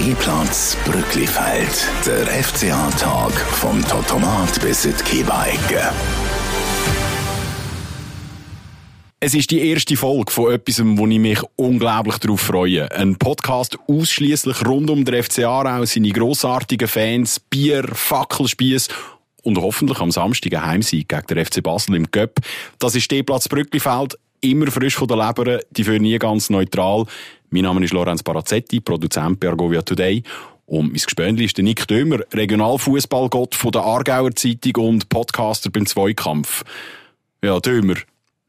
[0.00, 1.88] Stehplatz Brücklifeld.
[2.06, 5.92] Der FCA-Tag vom Totomat bis in die.
[9.18, 12.88] Es ist die erste Folge von etwas, wo ich mich unglaublich darauf freue.
[12.92, 18.86] Ein Podcast ausschließlich rund um den FC Aarau, seine grossartigen Fans, Bier, Fackelspiess
[19.42, 22.38] und hoffentlich am Samstag ein Heimsieg gegen den FC Basel im Cup.
[22.78, 27.06] Das ist Stehplatz Brücklifeld, immer frisch von der Leber, die für nie ganz neutral.
[27.50, 30.22] Mein Name ist Lorenz Parazzetti, Produzent bei Argovia Today.
[30.66, 35.86] Und mein Gespönli ist der Nick Dömer, Regionalfußballgott von der Aargauer Zeitung und Podcaster beim
[35.86, 36.62] Zweikampf.
[37.42, 37.94] Ja, Dömer,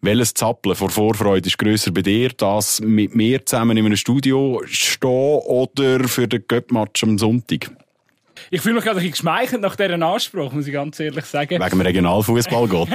[0.02, 2.32] welches Zappeln vor Vorfreude ist grösser bei dir?
[2.36, 7.72] Das mit mir zusammen in einem Studio stehen oder für den Göppmatch am Sonntag?
[8.52, 11.60] Ich fühle mich gerade ein bisschen geschmeichelt nach dieser Anspruch, muss ich ganz ehrlich sagen.
[11.60, 12.88] Wegen dem Regionalfußball geht.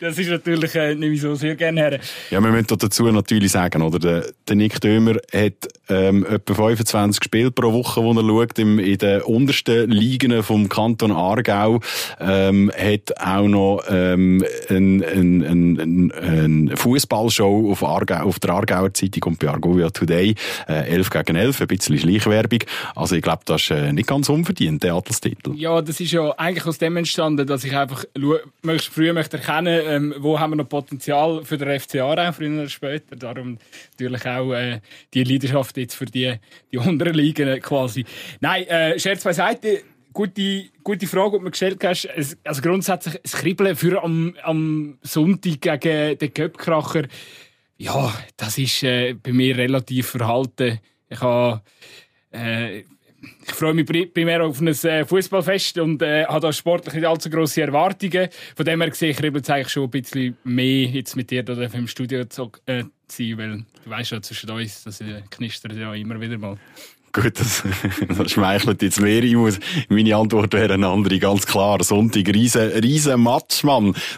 [0.00, 2.00] das ist natürlich äh, nicht so sehr gerne her.
[2.30, 3.98] Ja, wir müssen dazu natürlich sagen, oder?
[3.98, 8.78] Der, der Nick Dömer hat ähm, etwa 25 Spiele pro Woche, wo er schaut, im,
[8.78, 11.80] in den untersten Ligen vom Kanton Aargau.
[12.20, 19.32] Ähm, hat auch noch ähm, eine ein, ein, ein Fußballshow auf, auf der Aargauer Zeitung
[19.32, 20.34] und bei Argovia Today.
[20.68, 22.60] Äh, 11 gegen 11, ein bisschen Schleichwerbung.
[22.94, 25.54] Also ich glaube, das ist äh, nicht ganz unverdient der Adelstitel?
[25.56, 28.04] Ja, das ist ja eigentlich aus dem entstanden, dass ich einfach
[28.62, 32.60] möglichst früh möchte erkennen ähm, wo haben wir noch Potenzial für den FCA auch früher
[32.60, 33.16] oder später.
[33.16, 33.58] Darum
[33.92, 34.80] natürlich auch äh,
[35.12, 36.34] die Leidenschaft jetzt für die,
[36.70, 38.04] die unteren Ligen quasi.
[38.40, 39.82] Nein, äh, Scherz beiseite.
[40.12, 42.08] Gute, gute Frage, die du mir gestellt hast.
[42.44, 47.08] Also grundsätzlich, das Kribbeln für am, am Sonntag gegen den Köpkracher,
[47.76, 50.78] ja, das ist äh, bei mir relativ verhalten.
[51.08, 51.62] Ich habe
[52.30, 52.84] äh,
[53.46, 57.30] ich freue mich primär auf ein äh, Fußballfest und äh, habe da sportlich nicht allzu
[57.30, 58.28] grosse Erwartungen.
[58.56, 61.54] Von dem her sehe ich jetzt eigentlich schon ein bisschen mehr jetzt mit dir da
[61.54, 66.20] im Studio zu äh, sein, weil du weißt ja zwischen uns, das knistert ja immer
[66.20, 66.58] wieder mal.
[67.14, 67.62] Gut, das,
[68.18, 69.22] das schmeichelt jetzt mehr.
[69.22, 69.36] Ich
[69.88, 71.82] meine Antwort wäre eine andere, ganz klar.
[71.84, 73.62] Sonntag, riesen, riesen Match.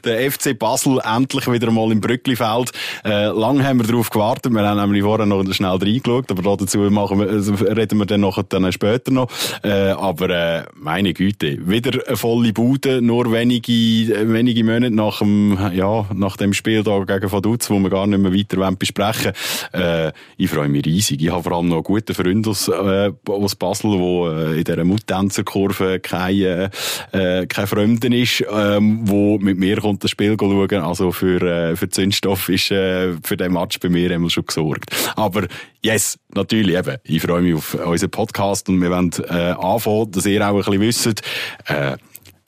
[0.02, 2.72] Der FC Basel endlich wieder mal im Brücklifeld.
[3.04, 4.50] Äh, lang haben wir darauf gewartet.
[4.54, 8.22] Wir haben nämlich vorher noch schnell reingeschaut, aber dazu machen wir, also reden wir dann
[8.22, 9.28] noch, dann später noch.
[9.62, 15.58] Äh, aber, äh, meine Güte, wieder eine volle Bude, nur wenige, wenige Monate nach dem,
[15.74, 19.32] ja, nach dem Spiel da gegen Vaduz, wo wir gar nicht mehr weiter besprechen
[19.72, 19.84] wollen.
[19.84, 21.22] Äh, ich freue mich riesig.
[21.22, 24.84] Ich habe vor allem noch gute Freunde aus, äh, aus Basel, wo äh, in dieser
[24.84, 26.70] Muttänzerkurve kein, äh,
[27.12, 30.72] äh, kein Fremden ist, ähm, wo mit mir kommt das Spiel schauen.
[30.72, 34.90] Also für, äh, für Zündstoff ist äh, für den Match bei mir immer schon gesorgt.
[35.16, 35.46] Aber
[35.82, 36.96] yes, natürlich eben.
[37.04, 40.78] Ich freue mich auf unseren Podcast und wir wollen äh, anfangen, dass ihr auch ein
[40.78, 41.22] bisschen wisst,
[41.66, 41.96] äh,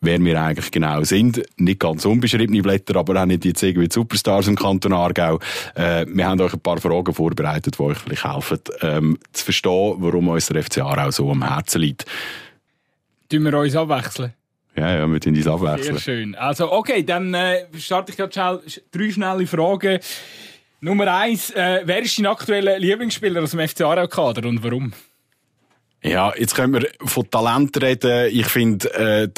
[0.00, 1.42] wer wir eigentlich genau sind.
[1.56, 5.38] Nicht ganz unbeschriebene Blätter, aber auch nicht jetzt irgendwie die Superstars im Kanton Aargau.
[5.74, 9.94] Äh, wir haben euch ein paar Fragen vorbereitet, die euch vielleicht helfen, ähm, zu verstehen,
[9.98, 12.04] warum uns der FC Aarau so am Herzen liegt.
[13.28, 14.32] Tun wir uns abwechseln?
[14.76, 15.98] Ja, ja, wir tun uns abwechseln.
[15.98, 16.34] Sehr schön.
[16.36, 18.60] Also, okay, dann äh, starte ich gerade schnell
[18.92, 19.98] drei schnelle Fragen.
[20.80, 24.92] Nummer eins, äh, wer ist dein aktueller Lieblingsspieler aus dem FC Aarau-Kader und warum?
[26.02, 28.30] Ja, jetzt können wir von Talent reden.
[28.32, 29.28] Ich finde, äh,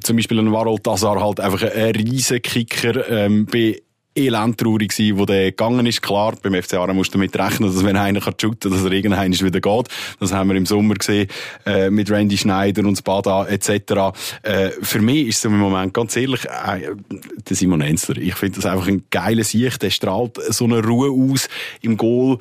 [0.00, 3.08] zum Beispiel ein Warol Tazar halt einfach ein riesen Kicker.
[3.10, 3.82] Ähm, bei
[4.18, 6.02] elendtraurig gewesen, wo der gegangen ist.
[6.02, 8.92] Klar, beim FC Aarau musst du damit rechnen, dass wenn einer kann shooten, dass er
[8.92, 9.88] irgendwann wieder geht.
[10.18, 11.28] Das haben wir im Sommer gesehen,
[11.64, 13.70] äh, mit Randy Schneider und Spada etc.
[14.42, 16.94] Äh, für mich ist es im Moment ganz ehrlich, äh,
[17.48, 18.16] der Simon Enzler.
[18.16, 19.78] Ich finde das einfach ein geiler Sieg.
[19.78, 21.48] Der strahlt so eine Ruhe aus
[21.80, 22.38] im Goal.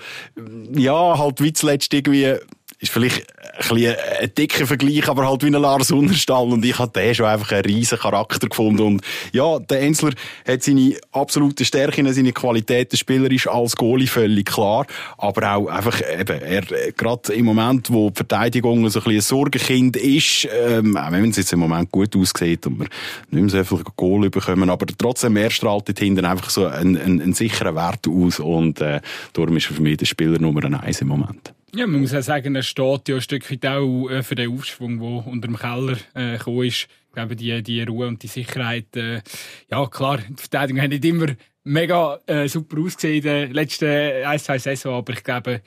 [0.74, 2.36] Ja, halt wie zuletzt irgendwie
[2.80, 6.48] ist vielleicht ein, bisschen ein dicker Vergleich, aber halt wie ein Lars Unterstall.
[6.48, 8.82] Und ich habe den schon einfach einen riesen Charakter gefunden.
[8.82, 9.02] Und
[9.32, 10.12] ja, der Ensler
[10.48, 14.86] hat seine absolute Stärken, seine Qualitäten spielerisch als Goalie völlig klar.
[15.18, 16.62] Aber auch einfach eben, er,
[16.92, 21.30] gerade im Moment, wo die Verteidigung so ein bisschen ein Sorgenkind ist, ähm, auch wenn
[21.32, 22.88] es jetzt im Moment gut aussieht und wir
[23.32, 27.22] nicht mehr so viel Goal bekommen, aber trotzdem, er strahlt hinten einfach so einen, einen,
[27.22, 28.40] einen sicheren Wert aus.
[28.40, 29.02] Und äh,
[29.34, 31.57] darum ist er für mich der Spieler Nummer eins im Moment.
[31.76, 34.52] Ja, man muss auch sagen, er steht ja ein Stück weit auch äh, für den
[34.52, 36.88] Aufschwung, der unter dem Keller äh, gekommen ist.
[37.08, 39.22] Ich glaube, die, die Ruhe und die Sicherheit, äh,
[39.70, 41.28] ja klar, die Verteidigung hat nicht immer
[41.64, 45.62] mega äh, super ausgesehen in den letzten ein, zwei Saison, aber ich glaube,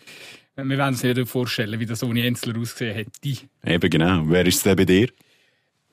[0.56, 3.46] wir werden uns nicht vorstellen, wie das ohne Enzler ausgesehen hätte.
[3.64, 4.22] Eben genau.
[4.26, 5.08] Wer ist es denn bei dir?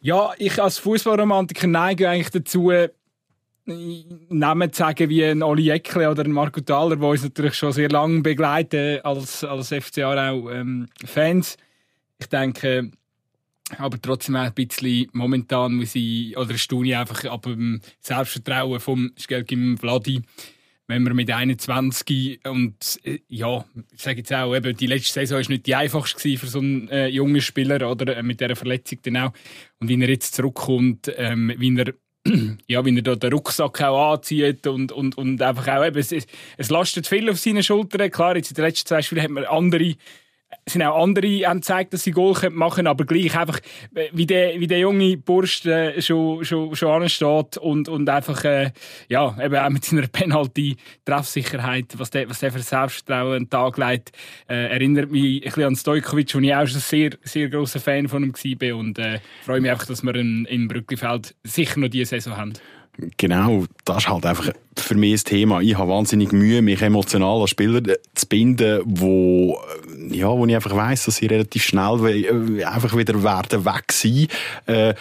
[0.02, 2.72] Ja, ich als Fußballromantiker neige eigentlich dazu,
[3.68, 7.74] Namen zu sagen wie ein Oli Eckle oder ein Marco Thaler, die uns natürlich schon
[7.74, 11.58] sehr lange begleiten als, als FCA auch ähm, Fans.
[12.18, 12.92] Ich denke,
[13.78, 18.80] aber trotzdem auch ein bisschen momentan muss ich, oder staune ich einfach ab dem Selbstvertrauen
[18.80, 20.22] vom Skelgim Vladi.
[20.88, 25.42] wenn man mit 21 und äh, ja, ich sage jetzt auch, eben, die letzte Saison
[25.42, 29.00] ist nicht die einfachste für so einen äh, jungen Spieler oder äh, mit dieser Verletzung
[29.04, 29.34] dann auch.
[29.80, 31.94] Und wie er jetzt zurückkommt, ähm, wie er
[32.68, 36.12] ja, wie er da den Rucksack auch anzieht und, und, und einfach auch eben, es,
[36.12, 38.12] es lastet viel auf seinen Schultern.
[38.12, 39.96] Klar, jetzt in den letzten zwei Spielen hat man andere
[40.66, 43.60] es sind auch andere, die gezeigt, dass sie Goal machen können, aber gleich einfach,
[44.12, 48.72] wie der, wie der junge Bursch äh, schon, schon, schon ansteht und, und einfach, äh,
[49.10, 53.78] ja, eben auch mit seiner Penalty-Treffsicherheit, was der, was der für Selbstvertrauen an den Tag
[53.78, 54.12] legt,
[54.50, 58.08] äh, erinnert mich ein bisschen an Stojkovic, wo ich auch schon sehr, sehr grosser Fan
[58.08, 61.90] von ihm war und äh, freue mich einfach, dass wir ihn in Brücklifeld sicher noch
[61.90, 62.54] diese Saison haben.
[63.18, 65.62] Genau, das ist halt einfach für mich das Thema.
[65.62, 67.82] Ich habe wahnsinnig Mühe, mich emotional als Spieler
[68.16, 69.60] zu binden, wo,
[70.10, 74.28] ja, wo ich einfach weiss, dass sie relativ schnell äh, einfach wieder werden weg sein.
[74.66, 74.96] Äh,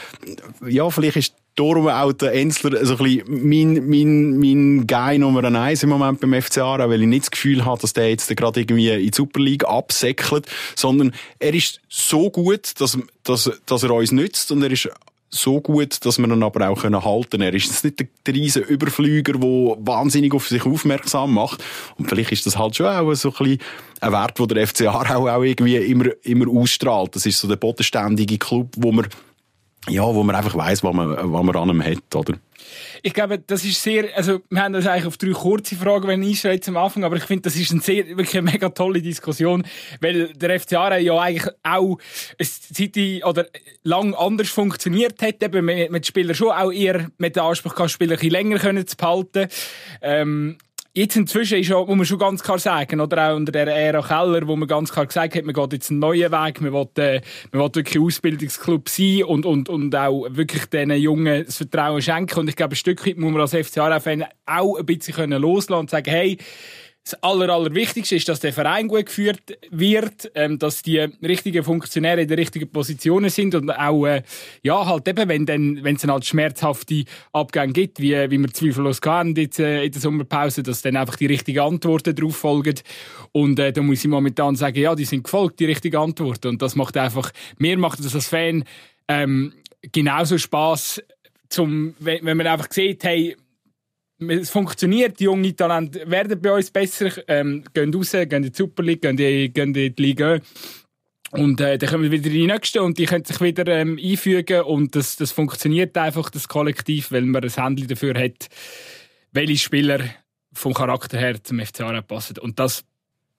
[0.66, 5.43] ja, vielleicht ist darum auch der Enzler so ein bisschen mein, mein, mein Guy Nummer
[5.43, 8.60] eins im Moment beim FCA, weil ich nicht das Gefühl habe, dass der jetzt gerade
[8.60, 13.90] irgendwie in die Super League absäckelt, sondern er ist so gut, dass, dass, dass er
[13.90, 14.90] uns nützt und er ist
[15.28, 17.43] so gut, dass wir ihn aber auch halten können.
[17.43, 21.62] Er ist jetzt nicht der, riesen Überflüger, der wahnsinnig auf sich aufmerksam macht.
[21.96, 23.58] Und vielleicht ist das halt schon auch so ein bisschen
[24.00, 27.17] ein Wert, den der FCA auch, auch irgendwie immer, immer ausstrahlt.
[27.17, 29.08] Das ist so der bodenständige Club, wo man,
[29.88, 32.34] ja, wo man einfach weiss, was man, was man an ihm hat, oder?
[33.02, 36.22] Ich glaube, das ist sehr, also wir haben das eigentlich auf drei kurze Fragen, wenn
[36.22, 39.00] ich jetzt am Anfang, aber ich finde, das ist eine sehr, wirklich eine mega tolle
[39.00, 39.64] Diskussion,
[40.00, 41.98] weil der FCA ja eigentlich auch
[42.38, 43.46] eine Zeit oder
[43.84, 47.90] lang anders funktioniert hat, eben mit, mit Spielern schon auch eher mit dem Anspruch gehabt,
[47.90, 49.48] Spieler ein bisschen länger können zu behalten.
[50.02, 50.58] Ähm,
[50.96, 54.00] Jetzt inzwischen ist auch, muss man schon ganz klar sagen, oder auch unter der Ära
[54.00, 56.88] Keller, wo man ganz klar gesagt hat, man geht jetzt einen neuen Weg, man will,
[56.96, 57.20] äh,
[57.52, 62.40] man will wirklich Ausbildungsclub sein und, und, und auch wirklich diesen Jungen das Vertrauen schenken.
[62.40, 65.90] Und ich glaube, ein Stück weit muss man als FCA-Fan auch ein bisschen loslassen und
[65.90, 66.38] sagen, hey,
[67.06, 72.23] das Aller, Allerwichtigste ist, dass der Verein gut geführt wird, ähm, dass die richtigen Funktionäre
[72.23, 74.23] in den richtigen Positionen sind und auch, äh,
[74.64, 79.37] ja, halt eben, wenn es dann halt schmerzhafte Abgänge gibt, wie, wie wir zweifellos hatten
[79.37, 82.75] jetzt, äh, in der Sommerpause, dass dann einfach die richtigen Antworten darauf folgen.
[83.31, 86.49] Und äh, da muss ich momentan sagen, ja, die sind gefolgt, die richtigen Antworten.
[86.49, 88.64] Und das macht einfach, mir macht das als Fan
[89.06, 89.53] ähm,
[89.93, 91.03] genauso Spaß,
[91.49, 93.37] zum, wenn, wenn man einfach sieht, hey,
[94.18, 98.56] es funktioniert, die jungen Talente werden bei uns besser, ähm, gehen raus, gehen in die
[98.56, 100.38] Super League, gehen, die, gehen in die Liga.
[101.32, 104.62] Und äh, dann kommen wir wieder die Nächsten und die können sich wieder ähm, einfügen
[104.62, 108.48] und das, das funktioniert einfach, das Kollektiv, weil man ein Handy dafür hat,
[109.32, 110.00] welche Spieler
[110.52, 112.38] vom Charakter her zum FCA passen.
[112.38, 112.84] Und das,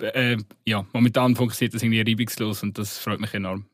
[0.02, 3.66] äh, ja, momentan funktioniert das irgendwie reibungslos und das freut mich enorm.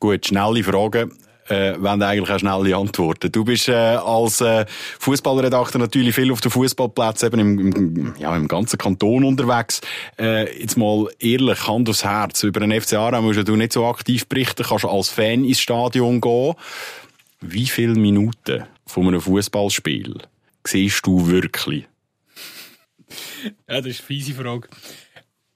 [0.00, 1.10] Gut, schnelle Frage
[1.48, 3.32] äh, wollen eigentlich auch schnelle Antworten.
[3.32, 4.66] Du bist äh, als äh,
[5.00, 9.80] Fußballredakteur natürlich viel auf den Fußballplätzen eben im, im, ja, im ganzen Kanton unterwegs.
[10.18, 12.42] Äh, jetzt mal ehrlich, Hand aufs Herz.
[12.42, 16.20] Über den FC Aarau musst du nicht so aktiv berichten, kannst als Fan ins Stadion
[16.20, 16.54] gehen.
[17.40, 20.18] Wie viele Minuten von einem Fußballspiel
[20.66, 21.86] siehst du wirklich?
[23.68, 24.68] Ja, das ist eine fiese Frage.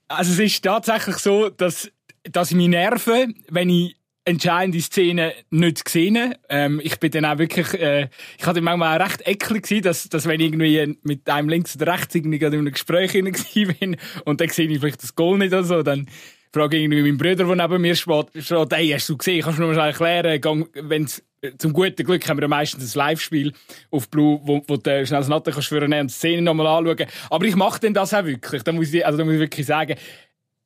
[0.07, 1.91] Also es ist tatsächlich so, dass,
[2.23, 6.35] dass ich mich nerve, wenn ich entscheidende Szene nicht gesehen.
[6.49, 10.09] Ähm, ich bin dann auch wirklich, äh, ich hatte manchmal auch recht eklig gewesen, dass,
[10.09, 14.41] dass wenn ich irgendwie mit einem links oder rechts irgendwie in einem Gespräch bin und
[14.41, 16.07] dann sehe ich vielleicht das Goal nicht oder so, dann
[16.53, 19.59] frage ich irgendwie meinen Bruder, der neben mir steht, steht hey, hast du gesehen, kannst
[19.59, 21.23] du mir mal erklären, wenn's,
[21.57, 23.51] zum guten Glück haben wir ja meistens ein Live-Spiel
[23.91, 27.07] auf Blue, wo, wo du schnell das Natte kannst und die Szene nochmal anschauen.
[27.29, 28.63] Aber ich mache denn das auch wirklich.
[28.63, 29.95] Da muss ich, also da muss ich wirklich sagen,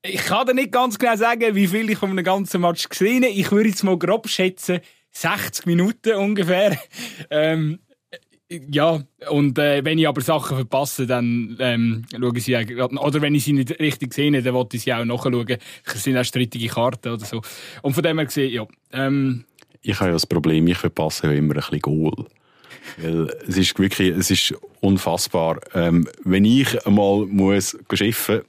[0.04, 3.24] ich kann dir nicht ganz genau sagen, wie viel ich von einem ganzen Match gesehen
[3.24, 3.34] habe.
[3.34, 4.80] Ich würde jetzt mal grob schätzen,
[5.12, 6.78] 60 Minuten ungefähr.
[7.30, 7.80] Ähm,
[8.50, 12.62] ja, und äh, wenn ich aber Sachen verpasse, dann ähm, schaue ich sie auch,
[13.04, 15.58] oder wenn ich sie nicht richtig sehe, dann wollte ich sie auch nachschauen.
[15.84, 17.42] Es sind auch strittige Karten oder so.
[17.82, 18.66] Und von dem her gesehen, ja.
[18.94, 19.44] Ähm,
[19.82, 22.26] ich habe ja das Problem, ich verpasse ja immer ein bisschen Goal.
[22.98, 25.60] Weil es ist wirklich, es ist unfassbar.
[25.74, 28.44] Ähm, wenn ich einmal muss schiffen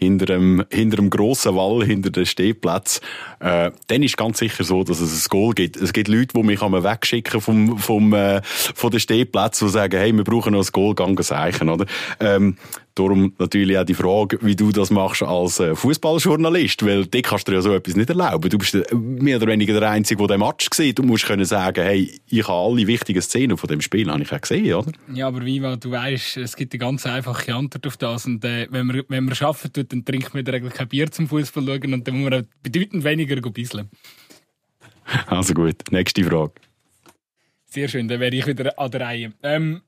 [0.00, 3.00] hinter einem, hinter einem grossen Wall, hinter den Stehplatz,
[3.40, 5.76] äh, dann ist ganz sicher so, dass es ein Goal gibt.
[5.76, 10.12] Es gibt Leute, die mich wegschicken vom, vom, äh, von den Stehplätzen, die sagen, hey,
[10.12, 11.84] wir brauchen noch ein Goal, gang zeichen, oder?
[12.18, 12.56] Ähm,
[12.94, 17.46] Darum natürlich auch die Frage, wie du das machst als äh, Fußballjournalist, weil dich kannst
[17.46, 18.50] du dir ja so etwas nicht erlauben.
[18.50, 20.98] Du bist mehr oder weniger der Einzige, der den Match sieht.
[20.98, 24.32] Du musst können sagen, hey, ich habe alle wichtigen Szenen von dem Spiel habe ich
[24.32, 24.92] auch gesehen, oder?
[25.14, 28.26] Ja, aber wie du weißt, es gibt eine ganz einfache Antwort auf das.
[28.26, 31.28] Und äh, wenn man wenn man arbeiten tut, dann trinkt man eigentlich kein Bier zum
[31.28, 33.88] Fußball schauen und dann muss man bedeutend weniger bisseln.
[35.26, 36.52] Also gut, nächste Frage.
[37.66, 39.32] Sehr schön, dann wäre ich wieder an der Reihe.
[39.42, 39.82] Ähm,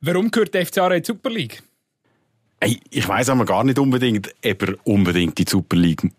[0.00, 1.62] warum gehört der FCA in die Super League?
[2.64, 6.10] Hey, ich weiss aber gar nicht unbedingt, ob er unbedingt die Super League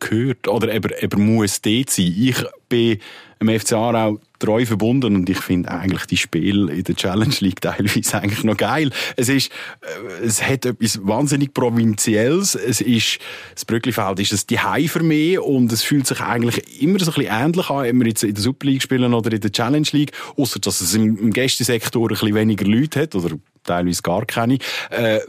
[0.00, 2.12] gehört oder ob er, ob er muss dort sein.
[2.18, 2.98] Ich bin
[3.38, 7.60] im FC Aarau treu verbunden und ich finde eigentlich die Spiele in der Challenge League
[7.60, 8.90] teilweise eigentlich noch geil.
[9.14, 12.56] Es ist, äh, es hat etwas wahnsinnig Provinzielles.
[12.56, 13.20] Es ist,
[13.54, 17.14] das Brücklifeld ist es die für mich und es fühlt sich eigentlich immer so ein
[17.14, 19.88] bisschen ähnlich an, ob wir jetzt in der Super League spielen oder in der Challenge
[19.92, 24.26] League, außer dass es im, im Gästesektor ein bisschen weniger Leute hat oder teilweise gar
[24.26, 24.58] keine.
[24.90, 25.20] Äh,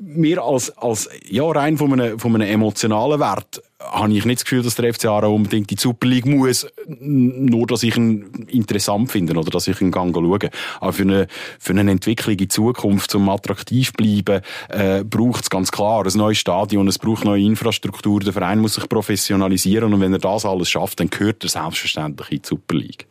[0.00, 4.44] mir als, als ja, rein von einem, von einem emotionalen Wert habe ich nicht das
[4.44, 9.10] Gefühl, dass der FC Aarau unbedingt die Super League muss, nur dass ich ihn interessant
[9.10, 10.50] finde oder dass ich ihn gang schaue.
[10.80, 11.26] Aber für eine,
[11.58, 16.18] für eine Entwicklung in Zukunft, um attraktiv zu bleiben, äh, braucht es ganz klar ein
[16.18, 20.44] neues Stadion, es braucht neue Infrastruktur, der Verein muss sich professionalisieren und wenn er das
[20.44, 23.06] alles schafft, dann gehört er selbstverständlich in die Super League.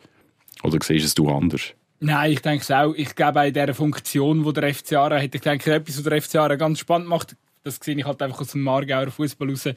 [0.64, 1.62] Oder siehst du es anders?
[2.00, 2.94] Nein, ich denke es auch.
[2.94, 6.60] Ich glaube, in dieser Funktion, die der FC hat, ich denke, etwas, was der FC
[6.60, 9.68] ganz spannend macht, das sehe ich halt einfach aus dem Margauer Fußball raus.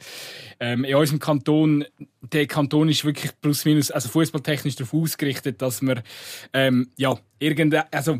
[0.59, 1.85] Ähm, in unserem Kanton,
[2.21, 6.01] der Kanton ist wirklich plus minus, also fußballtechnisch darauf ausgerichtet, dass man,
[6.53, 8.19] ähm, ja, irgendein, also,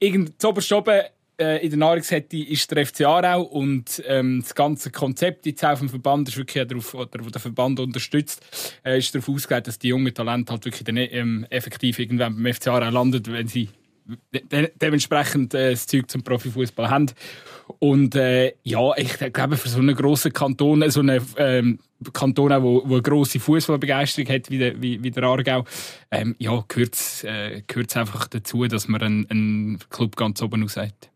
[0.00, 1.00] irgend, zu oben
[1.36, 5.88] in der Nahrungskette ist der FC Aarau und ähm, das ganze Konzept jetzt auf dem
[5.88, 8.42] Verband ist wirklich darauf, oder der Verband unterstützt,
[8.84, 12.54] äh, ist darauf ausgelegt, dass die jungen Talente halt wirklich dann, ähm, effektiv irgendwann beim
[12.54, 13.68] FC Aarau landet, wenn sie
[14.32, 17.10] de dementsprechend äh, das Zeug zum Profifußball haben.
[17.78, 21.78] Und äh, ja, ich glaube, für so einen grossen Kanton, so einen ähm,
[22.12, 25.64] Kanton, der wo, wo eine grosse Fußballbegeisterung hat, wie der, wie, wie der Aargau,
[26.10, 27.62] ähm, ja, gehört es äh,
[27.94, 31.10] einfach dazu, dass man einen, Club ganz oben aus hat.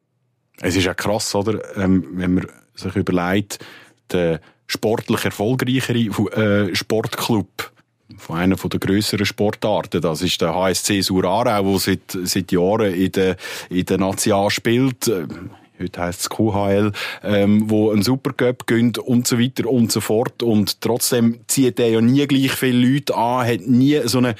[0.60, 1.76] Es ist ja krass, oder?
[1.76, 3.58] Ähm, wenn man sich überlegt,
[4.10, 7.72] der sportlich erfolgreichere äh, Sportclub
[8.16, 10.00] von einer der grösseren Sportarten.
[10.00, 13.36] Das ist der HSC Surarau, der seit, seit Jahren in der,
[13.68, 15.08] in der National spielt.
[15.08, 20.00] Ähm, heute heisst es QHL, ähm, wo ein Supercup gönnt und so weiter und so
[20.00, 20.42] fort.
[20.42, 24.34] Und trotzdem zieht er ja nie gleich viele Leute an, hat nie so eine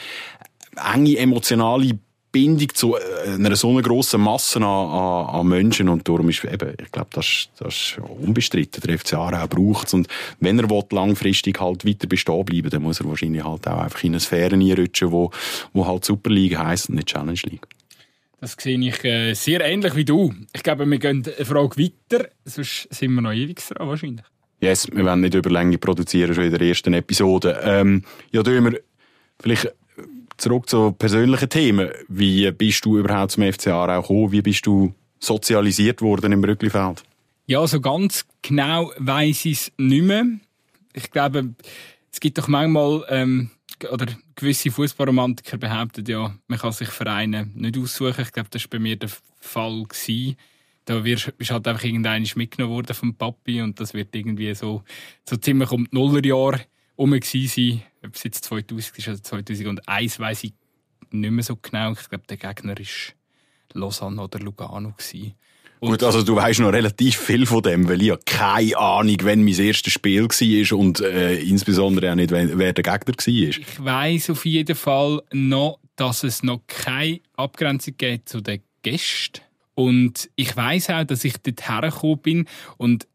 [0.95, 1.99] enge emotionale
[2.31, 6.45] Bindung zu äh, einer so einer grossen Masse an, an, an Menschen und darum ist
[6.45, 8.83] eben, ich glaube, das, das ist unbestritten.
[8.87, 10.09] Der FC Aarau braucht es und
[10.41, 14.03] wenn er will, langfristig halt weiter bestehen bleiben, dann muss er wahrscheinlich halt auch einfach
[14.05, 15.31] in eine Sphäre einrutschen, wo,
[15.73, 17.67] wo halt Superliga heisst und nicht Challenge League.
[18.41, 20.33] Das sehe ich äh, sehr ähnlich wie du.
[20.53, 24.25] Ich glaube, wir gehen eine Frage weiter, sonst sind wir noch ewig dran wahrscheinlich.
[24.61, 27.61] Yes, wir wollen nicht über Länge produzieren, schon in der ersten Episode.
[27.63, 28.81] Ähm, ja, da wir
[29.41, 29.73] vielleicht
[30.39, 31.91] zurück zu persönlichen Themen.
[32.09, 34.33] Wie bist du überhaupt zum FC Aarau gekommen?
[34.33, 37.03] Wie bist du sozialisiert worden im Brücklifeld?
[37.47, 40.25] Ja, so ganz genau weiß ich es nicht mehr.
[40.93, 41.55] Ich glaube,
[42.13, 43.51] es gibt doch manchmal, ähm,
[43.91, 48.23] oder gewisse Fußballromantiker behaupten ja, man kann sich Vereine nicht aussuchen.
[48.23, 49.85] Ich glaube, das war bei mir der Fall.
[49.85, 50.37] Gewesen.
[50.85, 54.83] Da wirst, halt einfach irgendeiner mitgenommen worden vom Papi und das wird irgendwie so,
[55.29, 56.61] so ziemlich um die Nullerjahre
[56.97, 57.83] herum sein.
[58.05, 60.53] Ob es jetzt 2000 ist oder 2001, weiß ich
[61.11, 61.93] nicht mehr so genau.
[61.93, 62.85] Ich glaube, der Gegner war
[63.73, 64.93] Lausanne oder Lugano.
[64.93, 65.35] Gewesen.
[65.81, 69.45] Gut, also du weißt noch relativ viel von dem, weil ich ja keine Ahnung, wenn
[69.45, 73.29] mein erstes Spiel war und äh, insbesondere auch nicht, wer der Gegner war.
[73.29, 79.43] Ich weiß auf jeden Fall noch, dass es noch keine Abgrenzung gibt zu den Gästen.
[79.75, 83.07] Und ich weiß auch, dass ich dort hergekommen bin und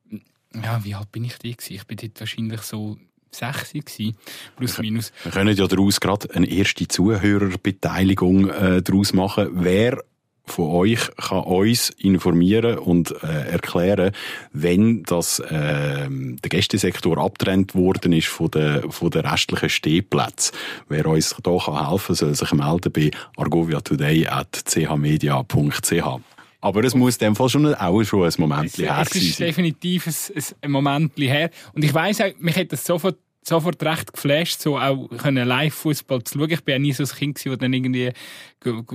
[0.56, 1.50] ja, wie alt bin ich da?
[1.50, 2.98] Ich bin dort wahrscheinlich so
[3.34, 4.18] 6 gewesen,
[4.56, 5.12] plus minus.
[5.24, 9.50] Wir können ja daraus gerade eine erste Zuhörerbeteiligung äh, daraus machen.
[9.54, 10.04] Wer
[10.46, 14.12] von euch kann uns informieren und äh, erklären,
[14.52, 20.54] wenn das äh, der Gästesektor abtrennt worden ist von den von der restlichen Stehplätzen.
[20.90, 26.34] Wer uns da kann helfen, soll sich melden bei argoviatoday@chmedia.ch.
[26.64, 29.02] Aber es muss in dem Fall schon auch schon ein Moment her sein.
[29.02, 31.50] Es ist definitiv ein, ein Moment her.
[31.74, 35.10] Und ich weiss auch, mich hat das sofort sofort recht geflasht, so auch
[35.46, 36.52] Live-Fußball zu schauen.
[36.52, 38.12] Ich bin ja nie so ein Kind das dann irgendwie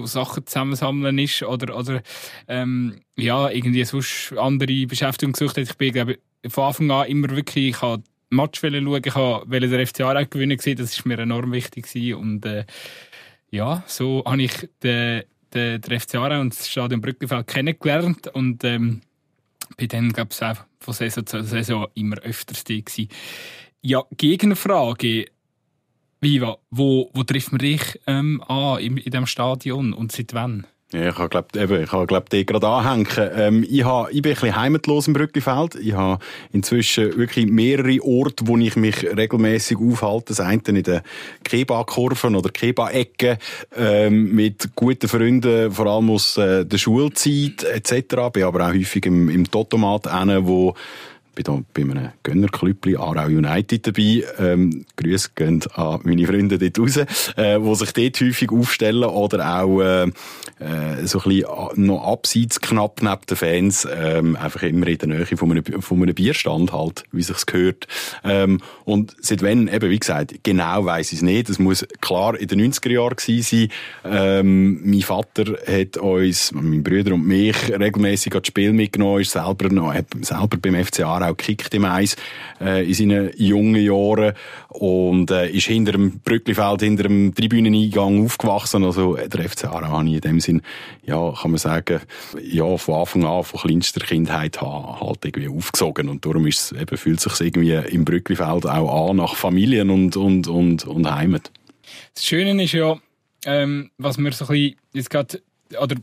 [0.05, 2.02] Sachen zusammensammeln ist oder, oder
[2.47, 5.64] ähm, ja, irgendwie sonst andere Beschäftigung gesucht hat.
[5.64, 9.87] Ich bin, glaube von Anfang an immer wirklich, ich habe Match schauen, ich wollte den
[9.87, 12.14] FCA auch gewinnen das ist mir enorm wichtig gewesen.
[12.14, 12.64] und äh,
[13.50, 15.23] ja, so habe ich den,
[15.55, 19.00] den, den FCA und das Stadion Brückenfeld kennengelernt und ähm,
[19.76, 23.09] bin dann, glaube ich, auch von Saison zu Saison immer öfters da gewesen.
[23.88, 25.25] Ja, Gegenfrage.
[26.21, 30.66] Viva, wo, wo trifft man dich ähm, an in, in diesem Stadion und seit wann?
[30.92, 33.07] Ja, ich habe glaub, eben, ich habe die gerade anhängen.
[33.35, 35.76] Ähm, ich, habe, ich bin ein bisschen heimatlos im Brücklifeld.
[35.76, 40.35] Ich habe inzwischen wirklich mehrere Orte, wo ich mich regelmäßig aufhalte.
[40.35, 41.00] Das eine in den
[41.45, 43.38] Keba-Kurven oder Keba-Ecken,
[43.75, 48.16] ähm, mit guten Freunden, vor allem aus äh, der Schulzeit etc.
[48.35, 50.07] Bin aber auch häufig im, im Totomat
[50.47, 50.75] wo
[51.42, 54.25] bin da bei einem Gönnerklüppli Aarau United dabei.
[54.38, 56.97] Ähm, Grüße gehen an meine Freunde dort raus,
[57.37, 62.61] äh, die sich dort häufig aufstellen oder auch äh, äh, so ein bisschen noch abseits
[62.61, 66.73] knapp neben den Fans, ähm, einfach immer in der Nähe von einem, von einem Bierstand
[66.73, 67.87] halt, wie sich's gehört.
[68.25, 71.49] Ähm, und seit wenn, eben wie gesagt, genau weiss ich es nicht.
[71.49, 73.68] Es muss klar in den 90er Jahren gewesen sein.
[74.04, 79.68] Ähm, mein Vater hat uns, mein Brüder und mich regelmäßig ans Spiel mitgenommen, ist selber
[79.68, 82.16] noch, selber beim FC Aarau auch gekickt im Eis
[82.61, 84.35] äh, in seinen jungen Jahren
[84.68, 88.85] und äh, ist hinter dem Brücklifeld, hinter dem Tribüneneingang aufgewachsen.
[88.85, 90.62] Also der FC Aarau habe ich in dem Sinn,
[91.04, 92.00] ja, kann man sagen,
[92.42, 96.97] ja, von Anfang an, von kleinster Kindheit halt irgendwie aufgesogen und darum ist es, eben,
[96.97, 101.50] fühlt sich irgendwie im Brücklifeld auch an nach Familien und, und, und, und Heimat.
[102.14, 102.99] Das Schöne ist ja,
[103.44, 105.40] ähm, was mir so ein bisschen jetzt gerade,
[105.80, 105.97] oder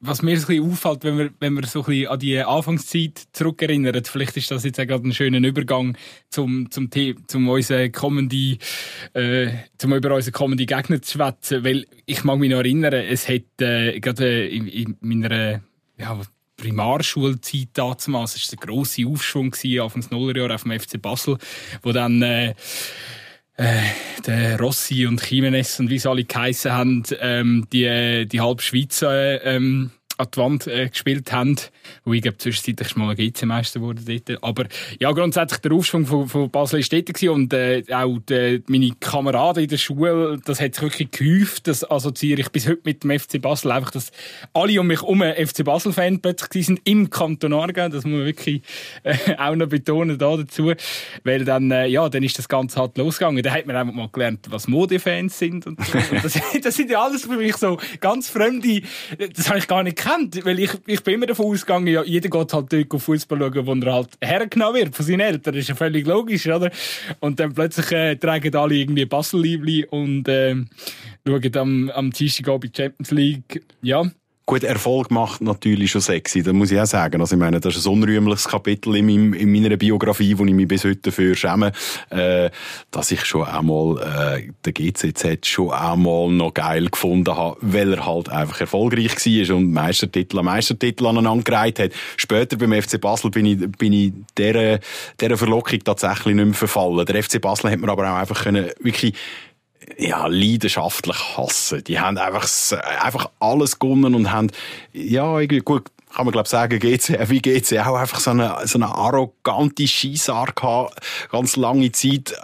[0.00, 2.38] was mir so ein bisschen auffällt, wenn wir, wenn wir so ein bisschen an die
[2.38, 5.96] Anfangszeit zurückerinnern, vielleicht ist das jetzt auch gerade ein schöner Übergang
[6.30, 6.88] zum, zum,
[7.26, 8.58] zum unseren kommenden,
[9.14, 13.28] äh, zum über unseren kommenden Gegner zu schwätzen, weil ich mag mich noch erinnern, es
[13.28, 15.62] hat, äh, gerade in, in meiner,
[15.98, 16.20] ja,
[16.56, 21.38] Primarschulzeit damals, es war der grosse Aufschwung gewesen, Anfangs Nullerjahre auf dem FC Basel,
[21.82, 22.54] wo dann, äh,
[23.58, 23.82] äh,
[24.26, 29.02] der Rossi und Jimenez und wie sie alle geheissen haben, ähm, die, die halbe Schweiz
[29.02, 31.56] äh, ähm, an die Wand äh, gespielt haben.
[32.04, 34.42] Wo ich glaube, zwischenzeitlich mal ein GC-Meister wurde dort.
[34.42, 34.66] Aber
[35.00, 39.62] ja, grundsätzlich der Aufschwung von, von Basel ist dort und äh, auch die, meine Kameraden
[39.62, 41.66] in der Schule, das hat sich wirklich gehäuft.
[41.66, 43.72] Das assoziiere ich bis heute mit dem FC Basel.
[43.72, 44.10] Einfach, dass
[44.52, 47.88] alle um mich herum FC Basel-Fan plötzlich sind im Kanton Aargau.
[47.88, 48.62] Das muss man wirklich
[49.04, 50.72] äh, auch noch betonen da dazu.
[51.24, 53.42] Weil dann, äh, ja, dann ist das Ganze halt losgegangen.
[53.42, 55.78] Da hat man einfach mal gelernt, was Modefans sind und.
[55.78, 58.82] Und das, das sind ja alles für mich so ganz fremde,
[59.34, 60.44] das habe ich gar nicht kennt.
[60.44, 63.74] Weil ich, ich bin immer davon ausgegangen, ja, jeder geht halt dort Fußball schauen, wo
[63.74, 65.54] er halt hergenommen wird von seinen Eltern.
[65.54, 66.70] Das ist ja völlig logisch, oder?
[67.20, 70.54] Und dann plötzlich äh, tragen alle irgendwie Basel-Liebli und äh,
[71.26, 73.62] schauen am, am Dienstagabend Champions League.
[73.82, 74.04] Ja,
[74.48, 77.20] Gut, Erfolg macht natürlich schon sexy, das muss ich auch sagen.
[77.20, 80.54] Also ich meine, das ist ein unrühmliches Kapitel in, meinem, in meiner Biografie, wo ich
[80.54, 81.70] mich bis heute dafür schäme,
[82.08, 82.48] äh,
[82.90, 83.98] dass ich schon einmal
[84.38, 89.56] äh, den GCZ schon einmal noch geil gefunden habe, weil er halt einfach erfolgreich war
[89.56, 91.90] und Meistertitel an Meistertitel aneinander gereiht hat.
[92.16, 94.80] Später beim FC Basel bin ich, bin ich dieser,
[95.20, 97.04] dieser Verlockung tatsächlich nicht mehr verfallen.
[97.04, 99.12] Der FC Basel hat mir aber auch einfach können, wirklich
[99.96, 101.82] ja, leidenschaftlich hassen.
[101.84, 102.48] Die haben einfach,
[103.00, 104.50] einfach alles gewonnen und haben,
[104.92, 108.78] ja, irgendwie, gut, kann man glaube sagen, GC, wie GC auch einfach so eine, so
[108.78, 112.34] eine arrogante Scheissart gehabt, ganz lange Zeit.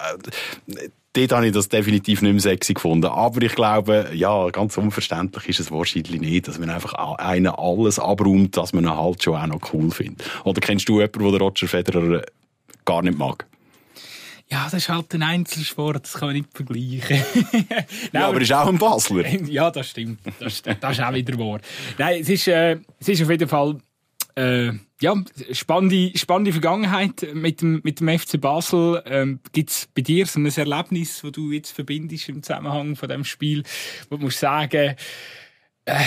[1.14, 3.06] Dort habe ich das definitiv nicht mehr sexy gefunden.
[3.06, 8.00] Aber ich glaube, ja, ganz unverständlich ist es wahrscheinlich nicht, dass man einfach einen alles
[8.00, 10.28] abräumt, dass man ihn halt schon auch noch cool findet.
[10.42, 12.22] Oder kennst du jemanden, der Roger Federer
[12.84, 13.46] gar nicht mag?
[14.50, 17.24] Ja, das ist halt ein Einzelsport, das kann man nicht vergleichen.
[17.52, 19.24] Nein, ja, aber er ist auch ein Basler.
[19.46, 20.20] Ja, das stimmt.
[20.38, 21.60] Das, das ist auch wieder wahr.
[21.98, 23.78] Nein, es ist, äh, es ist auf jeden Fall
[24.36, 25.14] äh, ja,
[25.52, 29.02] spannende, spannende Vergangenheit mit dem, mit dem FC Basel.
[29.06, 33.08] Ähm, Gibt es bei dir so ein Erlebnis, das du jetzt verbindest im Zusammenhang von
[33.08, 33.62] dem Spiel,
[34.08, 34.96] wo du musst sagen,
[35.86, 36.00] äh,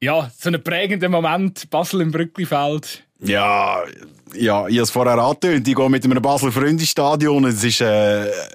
[0.00, 3.04] ja, so ein prägender Moment, Basel im Brücklifeld?
[3.24, 3.82] Ja,
[4.34, 7.44] ja, ich habe es vorher angetönt, ich gehe mit einem Basler Freundestadion.
[7.44, 7.84] Es ist äh,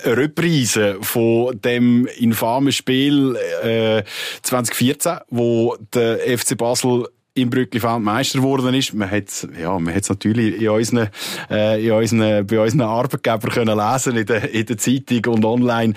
[0.03, 4.03] eine Reprise von dem infamen Spiel äh,
[4.41, 8.93] 2014, wo der FC Basel im Brücklifeld Meister geworden ist.
[8.93, 11.09] Man hat ja, man hat natürlich in unseren,
[11.49, 15.93] äh, in unseren, bei unseren Arbeitgebern können lesen in der, in der Zeitung und online.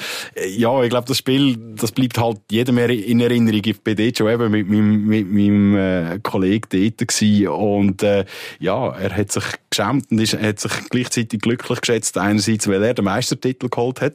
[0.57, 3.62] Ja, ich glaube, das Spiel, das bleibt halt jedem in Erinnerung.
[3.64, 8.24] Ich bin dort schon eben mit meinem, mit meinem äh, Kollegen dort gewesen und äh,
[8.59, 12.18] ja, er hat sich geschämt und ist, hat sich gleichzeitig glücklich geschätzt.
[12.18, 14.14] Einerseits, weil er den Meistertitel geholt hat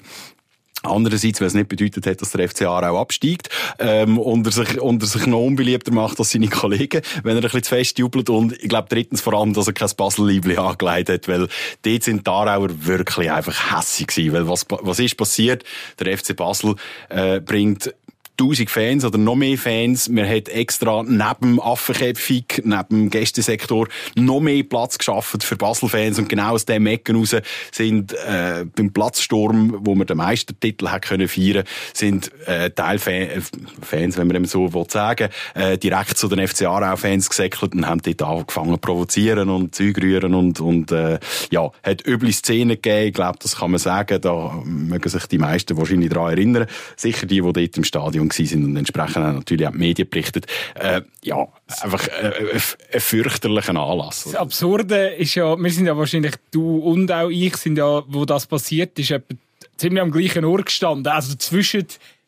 [0.86, 4.80] Andererseits, weil es nicht bedeutet hat, dass der FC Aarau absteigt ähm, und, er sich,
[4.80, 8.00] und er sich noch unbeliebter macht als seine Kollegen, wenn er ein bisschen zu fest
[8.00, 8.30] jubelt.
[8.30, 11.48] Und ich glaube drittens vor allem, dass er kein Basel-Liebli angelegt hat, weil
[11.84, 14.34] dort sind die Aarauer wirklich einfach hässig gewesen.
[14.34, 15.64] Weil was, was ist passiert?
[16.00, 16.76] Der FC Basel
[17.10, 17.94] äh, bringt
[18.40, 20.10] 1000 Fans oder noch mehr Fans.
[20.10, 26.30] Man hat extra neben Affenkäpfung, neben dem Gästesektor noch mehr Platz geschaffen für Basel-Fans und
[26.30, 27.36] genau aus dem Ecken raus
[27.72, 34.28] sind äh, beim Platzsturm, wo wir den Meistertitel hat können feiern, sind äh, Teilfans, wenn
[34.28, 38.22] man eben so will sagen, äh, direkt zu den FC Aarau-Fans gesäckelt und haben dort
[38.22, 41.20] angefangen zu provozieren und Zeug rühren und, und äh,
[41.52, 43.08] ja, hat üble Szenen gegeben.
[43.08, 44.20] Ich glaube, das kann man sagen.
[44.22, 46.68] Da mögen sich die meisten wahrscheinlich daran erinnern.
[46.96, 50.48] Sicher die, die dort im Stadion waren und entsprechend auch natürlich auch die Medien berichtet.
[50.76, 51.48] Äh, ja,
[51.82, 52.60] einfach äh,
[52.94, 54.24] ein fürchterlicher Anlass.
[54.24, 58.26] Das Absurde ist ja, wir sind ja wahrscheinlich, du und auch ich sind ja, wo
[58.26, 59.36] das passiert ist, etwa
[59.78, 61.08] ziemlich am gleichen Ort gestanden.
[61.12, 61.86] Also zwischen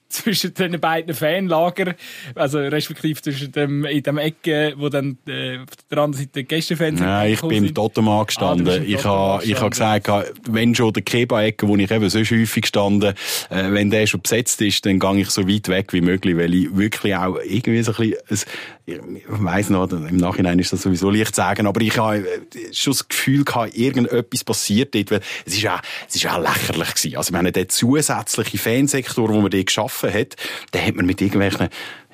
[0.09, 1.95] zwischen den beiden Fanlager,
[2.35, 6.99] also respektive zwischen dem, in dem Ecke, wo dann äh, auf der anderen Seite Gästefans
[6.99, 8.67] Nein, ich bin im Totemann gestanden.
[8.67, 10.09] Ah, ich habe ich ha gesagt,
[10.49, 13.13] wenn schon der Keba-Ecke, wo ich eben so häufig gestanden,
[13.49, 16.53] äh, wenn der schon besetzt ist, dann gehe ich so weit weg wie möglich, weil
[16.53, 18.49] ich wirklich auch irgendwie so ein bisschen,
[18.85, 22.73] ich weiss noch, im Nachhinein ist das sowieso leicht zu sagen, aber ich habe äh,
[22.73, 26.93] schon das Gefühl gehabt, irgendetwas passiert dort, weil es ist auch, es ist auch lächerlich
[26.93, 27.17] gewesen.
[27.17, 30.35] Also, ich meine, der zusätzliche Fansektor, den wir dort geschaffen hat,
[30.73, 31.69] den hat man mit irgendwelchen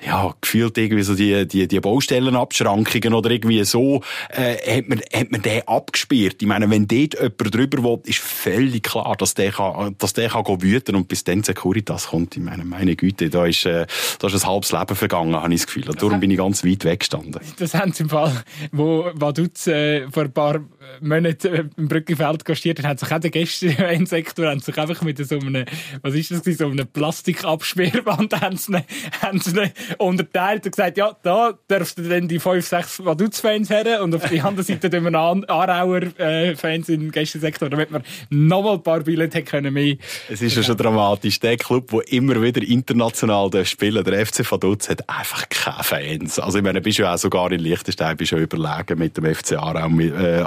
[0.06, 5.30] ja, gefühlt irgendwie so die, die, die Baustellenabschrankungen oder irgendwie so, äh, hat man, hat
[5.32, 6.36] man den abgesperrt.
[6.40, 10.28] Ich meine, wenn dort jemand drüber will, ist völlig klar, dass der kann, dass der
[10.28, 12.36] kann wüten und bis dann Securitas kommt.
[12.36, 13.86] Ich meine, meine Güte, da ist, äh,
[14.18, 15.88] da ist ein halbes Leben vergangen, habe ich das Gefühl.
[15.88, 17.40] Und darum bin ich ganz weit weggestanden.
[17.58, 20.60] Das haben sie im Fall, wo Vaduz äh, vor ein paar
[21.00, 25.26] Monaten äh, im Brückenfeld gastiert hat, hat sich auch der Gäste-Sektor haben sich einfach mit
[25.26, 25.64] so einem,
[26.02, 28.84] was ist das, so einem Plastikabsperrband haben sie,
[29.22, 34.02] haben sie unterteilt und gesagt, ja, da darfst du dann die 5, 6 Vaduz-Fans her
[34.02, 38.82] und auf die andere Seite tun wir Aarauer-Fans äh, im Gästesektor, damit wir nochmal ein
[38.82, 39.96] paar Billette können mehr.
[40.28, 41.40] Es ist ja schon dramatisch.
[41.40, 46.38] Der Club, der immer wieder international spielen der FC Vaduz, hat einfach keine Fans.
[46.38, 49.52] Also ich meine, bist ja auch sogar in Liechtenstein bist ja überlegen mit dem FC
[49.52, 50.42] Aarau, äh,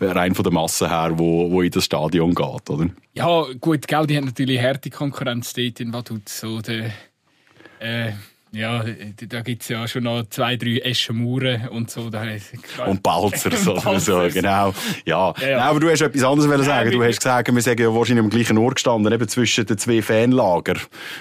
[0.00, 2.88] rein von der Masse her, wo, wo in das Stadion geht, oder?
[3.14, 6.90] Ja, gut, gell, die haben natürlich harte Konkurrenz dort in Vaduz, oder?
[7.80, 8.12] Äh,
[8.52, 8.84] ja,
[9.28, 12.10] da gibt es ja schon noch zwei, drei Eschenmauern und so.
[12.10, 12.24] Da
[12.86, 14.74] und Balzer, so, so, genau.
[15.04, 15.32] Ja.
[15.40, 15.58] ja, ja.
[15.60, 16.90] aber du hast etwas anderes ja, sagen.
[16.90, 20.02] Du hast gesagt, wir sagen ja wahrscheinlich am gleichen Ort gestanden, eben zwischen den zwei
[20.02, 20.74] Fanlager.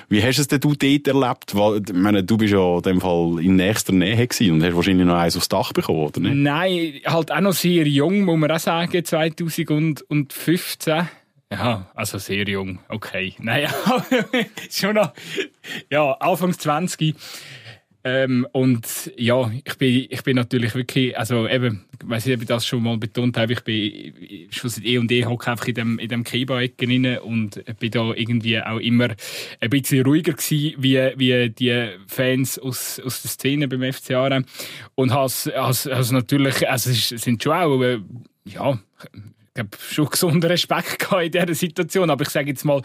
[0.07, 1.55] Wie hast du es denn du dort erlebt?
[1.55, 4.75] Weil, ich meine, du bist ja in dem Fall in nächster Nähe gewesen und hast
[4.75, 6.35] wahrscheinlich noch eins aufs Dach bekommen, oder nicht?
[6.35, 11.07] Nein, halt auch noch sehr jung, muss man auch sagen, 2015.
[11.51, 13.33] Ja, also sehr jung, okay.
[13.39, 13.73] Naja,
[14.69, 15.13] schon noch,
[15.89, 17.15] ja, Anfang 20.
[18.03, 22.41] Ähm, und ja, ich bin, ich bin natürlich wirklich, also eben, ich weiß nicht, ob
[22.41, 25.67] ich das schon mal betont habe, ich bin schon seit eh und eh hocke einfach
[25.67, 29.09] in dem, in dem Kiba-Ecken rein und bin da irgendwie auch immer
[29.59, 34.43] ein bisschen ruhiger gewesen, wie, wie die Fans aus, aus der Szene beim FCA.
[34.95, 37.99] Und has, has, has natürlich, also es sind schon auch, äh,
[38.45, 38.79] ja,
[39.59, 42.09] habe schon gesunden Respekt in dieser Situation.
[42.09, 42.81] Aber ich sage jetzt mal,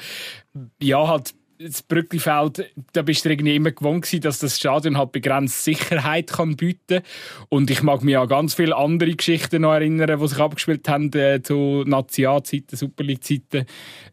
[0.81, 5.13] ja, halt das Brücklifeld, da bist du irgendwie immer gewohnt gewesen, dass das Stadion halt
[5.13, 7.03] begrenzt Sicherheit kann bieten
[7.49, 11.13] und ich mag mich an ganz viele andere Geschichten noch erinnern, die sich abgespielt haben
[11.13, 13.67] äh, zu Nazi-Zeiten, Super League-Zeiten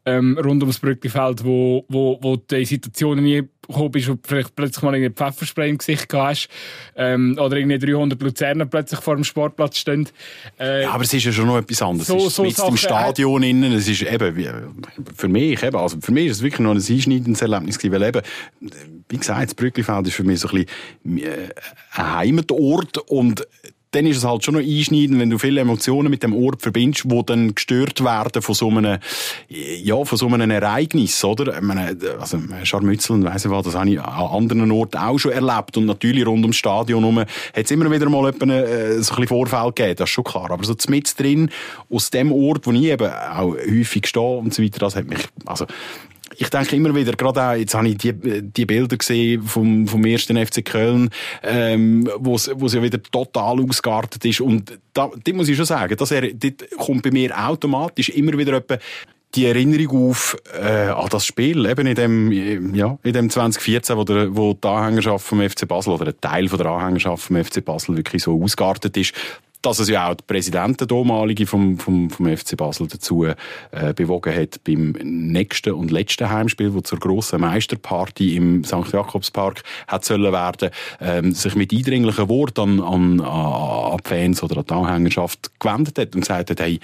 [0.06, 3.43] ähm, rund ums Brücklifeld, wo, wo, wo die Situationen nie
[3.91, 6.50] bist und vielleicht plötzlich mal einen Pfefferspray im Gesicht hast
[6.95, 10.08] ähm, oder irgendwie 300 Luzerner plötzlich vor dem Sportplatz stehen.
[10.60, 12.08] Äh, ja, aber es ist ja schon noch etwas anderes.
[12.08, 14.84] So, es ist im Stadion innen, es ist eben,
[15.15, 18.10] für mich eben, also für mich ist es wirklich noch ein einschneidendes Erlebnis gewesen, weil
[18.10, 18.21] eben,
[19.10, 20.65] wie gesagt, das Brücklifeld ist für mich so ein
[21.04, 21.50] bisschen äh,
[21.93, 23.47] ein Heimatort und
[23.91, 27.10] dann ist es halt schon noch einschneidend, wenn du viele Emotionen mit dem Ort verbindest,
[27.10, 28.99] wo dann gestört werden von so einem,
[29.49, 31.62] ja, von so einem Ereignis, oder?
[31.62, 35.34] Meine, also, Scharmützel und weiss ich was, das habe ich an anderen Orten auch schon
[35.34, 35.75] erlebt.
[35.75, 39.21] Und natürlich rund ums Stadion herum hat es immer wieder mal einen, äh, so ein
[39.21, 40.51] bisschen Vorfall gegeben, das ist schon klar.
[40.51, 41.49] Aber so mit drin,
[41.89, 45.27] aus dem Ort, wo ich eben auch häufig stehe und so weiter, das hat mich,
[45.45, 45.65] also,
[46.38, 50.06] ich denke immer wieder, gerade auch, jetzt habe ich die, die Bilder gesehen vom, vom
[50.06, 51.10] ersten FC Köln,
[51.44, 54.41] ähm, wo es ja wieder total ausgeartet ist.
[54.41, 58.38] Und da, das muss ich schon sagen, das, er, das kommt bei mir automatisch immer
[58.38, 58.78] wieder etwa
[59.36, 64.04] die Erinnerung auf äh, an das Spiel, eben in dem, ja, in dem 2014, wo,
[64.04, 67.63] der, wo die Anhängerschaft vom FC Basel oder ein Teil von der Anhängerschaft vom FC
[67.63, 69.13] Basel wirklich so ausgeartet ist
[69.62, 73.36] dass es ja auch der Präsident, der damalige vom, vom, vom FC Basel dazu äh,
[73.95, 78.91] bewogen hat, beim nächsten und letzten Heimspiel, wo zur grossen Meisterparty im St.
[78.91, 84.58] Jakobspark hat sollen werden, ähm, sich mit eindringlichen Worten an, an, an die Fans oder
[84.58, 86.80] an die Anhängerschaft gewendet hat und gesagt hat, hey,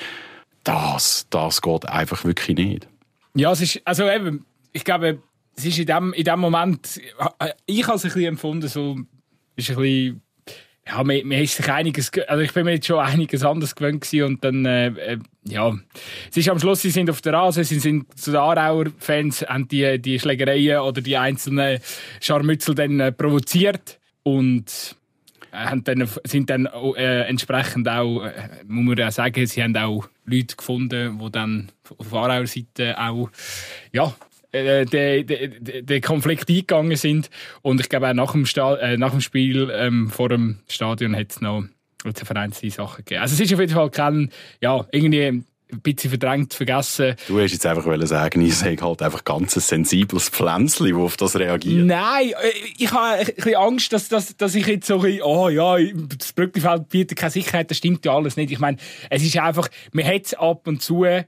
[0.64, 2.88] das, das geht einfach wirklich nicht.
[3.36, 5.20] Ja, es ist, also eben, ich glaube,
[5.56, 7.02] es ist in dem, in dem Moment,
[7.40, 8.98] äh, ich habe es ein bisschen empfunden, so,
[9.56, 10.22] ist ein bisschen,
[10.88, 14.02] ja, man, man ist sich einiges, also ich bin mir jetzt schon einiges anderes gewöhnt
[14.02, 15.76] gewesen und dann, äh, äh, ja,
[16.30, 19.42] es ist am Schluss, sie sind auf der Rasen, sie sind zu den Aarauer Fans,
[19.42, 21.80] haben die, die Schlägereien oder die einzelnen
[22.22, 24.96] Scharmützel dann äh, provoziert und
[25.52, 29.76] äh, haben dann, sind dann äh, entsprechend auch, äh, muss man ja sagen, sie haben
[29.76, 33.30] auch Leute gefunden, die dann auf Aarauer Seite auch,
[33.92, 34.14] ja,
[34.52, 37.30] äh, den, den, den Konflikt eingegangen sind.
[37.62, 41.16] Und ich glaube auch nach dem, Sta äh, nach dem Spiel ähm, vor dem Stadion
[41.16, 41.64] hat es noch
[42.14, 43.22] vereinzelte Sachen gegeben.
[43.22, 44.32] Also es ist auf jeden Fall kein,
[44.62, 47.16] ja, irgendwie ein bisschen verdrängt, vergessen.
[47.28, 51.18] Du hast jetzt einfach sagen, ich sage halt einfach ganz ein sensibles Pflänzchen, das auf
[51.18, 51.86] das reagiert.
[51.86, 55.50] Nein, äh, ich habe ein bisschen Angst, dass, dass, dass ich jetzt so ein oh
[55.50, 55.78] ja,
[56.18, 58.52] das Brückenfeld bietet keine Sicherheit, das stimmt ja alles nicht.
[58.52, 58.78] Ich meine,
[59.10, 61.26] es ist einfach, man hat ab und zu, äh,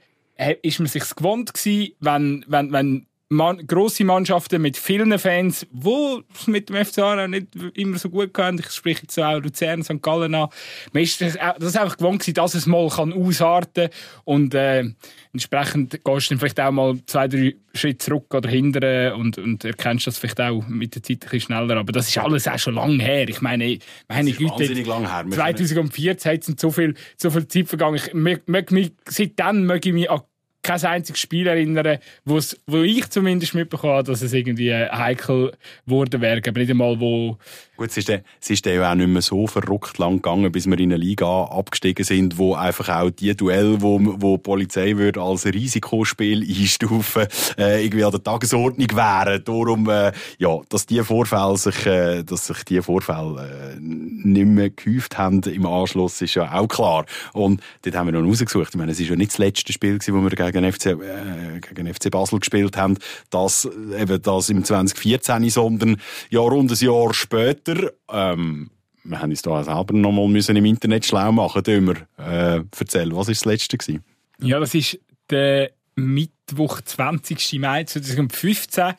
[0.61, 6.23] ist man sich gewohnt gewesen, wenn, wenn, wenn man, grosse Mannschaften mit vielen Fans, wo
[6.33, 8.59] es mit dem FC Aarau nicht immer so gut gehen.
[8.59, 10.01] Ich spreche jetzt auch Luzern, St.
[10.01, 10.49] Gallen an.
[10.93, 13.89] Man ist das, das einfach gewohnt gewesen, dass es mal kann ausarten
[14.23, 14.83] und äh,
[15.31, 19.63] entsprechend gehst du dann vielleicht auch mal zwei, drei Schritte zurück oder hinterher und, und
[19.63, 21.77] erkennst das vielleicht auch mit der Zeit ein bisschen schneller.
[21.77, 23.29] Aber das ist alles auch schon lange her.
[23.29, 25.25] Ich meine, meine Güte, lang her.
[25.29, 27.95] 2014 hat so viel, so viel Zeit vergangen.
[27.95, 30.21] Ich, mög, mich, seitdem möge ich mich an
[30.69, 32.37] kein einziges Spiel erinnern, wo
[32.83, 35.53] ich zumindest mitbekommen habe, dass es irgendwie heikel
[35.85, 36.41] geworden wäre.
[36.47, 37.37] Aber nicht einmal, wo
[37.79, 40.51] Gut, es ist, dann, es ist dann ja auch nicht mehr so verrückt lang gegangen,
[40.51, 44.43] bis wir in eine Liga abgestiegen sind, wo einfach auch die Duell, wo, wo die
[44.43, 47.25] Polizei würde als Risikospiel einstufen,
[47.57, 49.41] äh, irgendwie an der Tagesordnung wären.
[49.45, 54.71] Darum, äh, ja, dass die Vorfälle sich, äh, dass sich die Vorfälle äh, nicht mehr
[54.71, 57.05] gehäuft haben im Anschluss, ist ja auch klar.
[57.31, 58.71] Und dort haben wir noch rausgesucht.
[58.71, 61.61] Ich meine, es ist ja nicht das letzte Spiel gewesen, wo wir gegen FC, äh,
[61.61, 62.97] gegen FC Basel gespielt haben,
[63.29, 65.95] das, eben das im 2014, sondern
[66.29, 67.93] ja, rund ein Jahr später weiter.
[68.11, 68.69] Ähm,
[69.03, 72.05] wir haben uns da selber noch mal müssen im Internet schlau machen müssen.
[72.17, 73.77] Äh, erzähl, was war das letzte?
[73.77, 74.03] Gewesen?
[74.41, 77.59] Ja, das ist der Mittwoch, 20.
[77.59, 78.93] Mai 2015.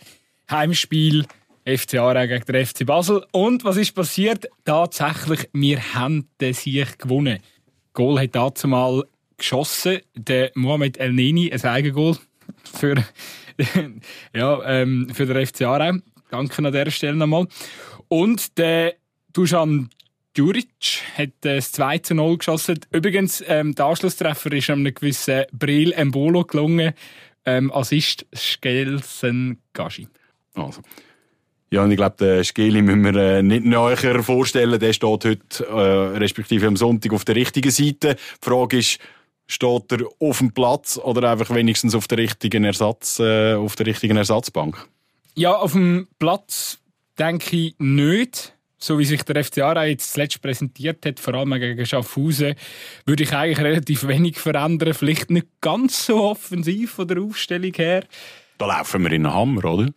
[0.50, 1.26] Heimspiel
[1.64, 3.24] FC Aarau gegen den FC Basel.
[3.32, 4.48] Und was ist passiert?
[4.64, 7.38] Tatsächlich, wir haben den Sieg gewonnen.
[7.92, 9.04] Goal hat dazu mal
[9.36, 12.16] geschossen, der Mohamed El Nini, ein Eigengoal
[12.64, 12.94] für,
[14.34, 15.98] ja, ähm, für den FC Aarau.
[16.30, 17.46] Danke an dieser Stelle nochmal.
[18.12, 18.96] Und der
[19.32, 19.88] Dusan
[20.36, 20.68] Djuric
[21.16, 22.80] hat das 2 zu 0 geschossen.
[22.90, 26.92] Übrigens, ähm, der Anschlusstreffer ist einem gewissen Bril Embolo gelungen.
[27.46, 30.08] Ähm, Assist Skelsen Gashi.
[30.54, 30.82] Also.
[31.70, 34.80] Ja, und ich glaube, den Skeli müssen wir äh, nicht näher vorstellen.
[34.80, 38.16] Der steht heute, äh, respektive am Sonntag, auf der richtigen Seite.
[38.16, 38.98] Die Frage ist,
[39.46, 43.86] steht er auf dem Platz oder einfach wenigstens auf der richtigen Ersatz, äh, auf der
[43.86, 44.84] richtigen Ersatzbank?
[45.36, 46.79] Ja, auf dem Platz
[47.20, 48.54] denke ich nicht.
[48.82, 52.54] So wie sich der FC Aarau jetzt zuletzt präsentiert hat, vor allem gegen Schaffhausen,
[53.04, 54.94] würde ich eigentlich relativ wenig verändern.
[54.94, 58.04] Vielleicht nicht ganz so offensiv von der Aufstellung her.
[58.56, 59.90] Da laufen wir in den Hammer, oder?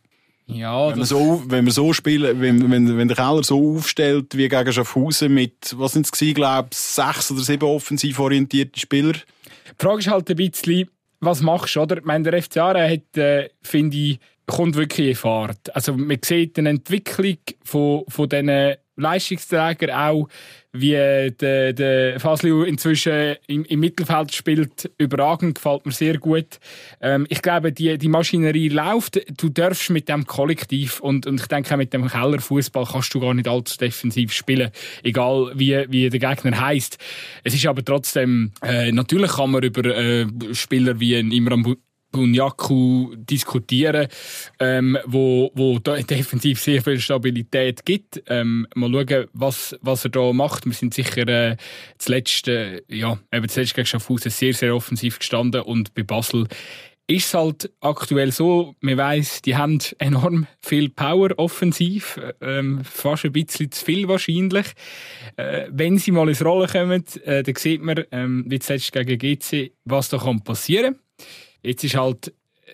[0.48, 4.36] Ja, wenn, man so, wenn wir so spielen, wenn, wenn, wenn der Keller so aufstellt
[4.36, 9.14] wie gegen Schaffhausen mit, was sind es glaube sechs oder sieben offensiv orientierte Spieler?
[9.14, 10.90] Die Frage ist halt ein bisschen,
[11.22, 12.00] was machst du, oder?
[12.00, 15.76] Ich meine, der FC Aarau hat, äh, finde ich, kommt wirklich in Fahrt.
[15.76, 20.28] Also man sieht eine Entwicklung von, von diesen Leistungsträgern auch,
[20.72, 26.60] wie der, der Fasliu inzwischen im, im, Mittelfeld spielt, überragend, gefällt mir sehr gut.
[27.02, 29.20] Ähm, ich glaube, die, die Maschinerie läuft.
[29.40, 33.20] Du darfst mit dem Kollektiv und, und ich denke auch mit dem Kellerfußball kannst du
[33.20, 34.72] gar nicht allzu defensiv spielen,
[35.04, 36.98] egal wie, wie der Gegner heißt.
[37.44, 41.78] Es ist aber trotzdem, äh, natürlich kann man über äh, Spieler wie Imran
[42.13, 44.08] Bunyaku diskutieren,
[44.60, 48.23] ähm, wo, wo defensiv sehr viel Stabilität gibt.
[48.28, 50.65] Ähm, mal schauen, was, was er da macht.
[50.65, 51.58] Wir sind sicher äh,
[51.97, 56.47] zuletzt, äh, ja, eben zuletzt gegen Schaffhausen sehr, sehr offensiv gestanden und bei Basel
[57.08, 63.26] ist es halt aktuell so, man weiss, die haben enorm viel Power offensiv, ähm, fast
[63.26, 64.67] ein bisschen zu viel wahrscheinlich.
[65.36, 69.17] Äh, wenn sie mal ins Rollen kommen, äh, dann sieht man, ähm, wie zuletzt gegen
[69.17, 71.28] GC, was da kann passieren kann.
[71.63, 72.34] Jetzt ist halt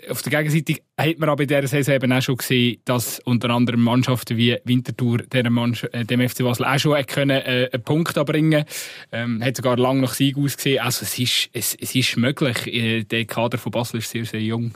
[0.10, 3.49] auf der Gegenseite hat man aber in dieser Saison eben auch schon gesehen, dass unter
[3.49, 8.65] anderem Mannschaften wie Winterthur äh, dem FC Basel auch schon können, äh, einen Punkt abbringen
[9.12, 10.80] ähm, Hat sogar lange nach Sieg ausgesehen.
[10.80, 12.67] Also es ist, es, es ist möglich.
[12.67, 14.73] Äh, der Kader von Basel ist sehr, sehr jung.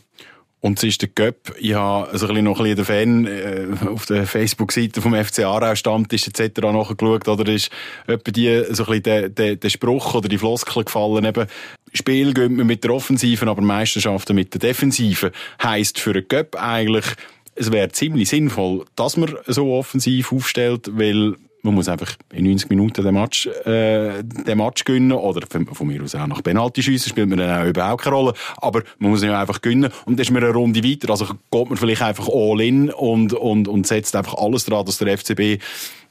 [0.64, 1.54] Und es ist der Göpp.
[1.60, 5.14] Ich habe also ein bisschen noch ein bisschen den Fan äh, auf der Facebook-Seite vom
[5.14, 6.62] FC Aarau Stammtisch etc.
[6.62, 7.28] nachgeschaut.
[7.28, 7.70] Oder ist
[8.08, 11.48] etwa die, so ein bisschen der, der, der Spruch oder die Floskel gefallen, eben,
[11.92, 15.32] Spiel geht man mit der Offensiven, aber Meisterschaften mit der Defensiven.
[15.62, 17.08] Heisst für einen Göpp eigentlich,
[17.56, 22.70] es wäre ziemlich sinnvoll, dass man so offensiv aufstellt, weil man muss einfach in 90
[22.70, 25.14] Minuten den Match, äh, den Match gewinnen.
[25.14, 28.34] Oder von, mir aus auch nach Penalty schiessen, spielt mir dann auch überhaupt keine Rolle.
[28.58, 29.90] Aber man muss ja einfach gewinnen.
[30.06, 31.10] Und dann ist man eine Runde weiter.
[31.10, 34.98] Also geht man vielleicht einfach all in und, und, und setzt einfach alles daran, dass
[34.98, 35.62] der FCB, ich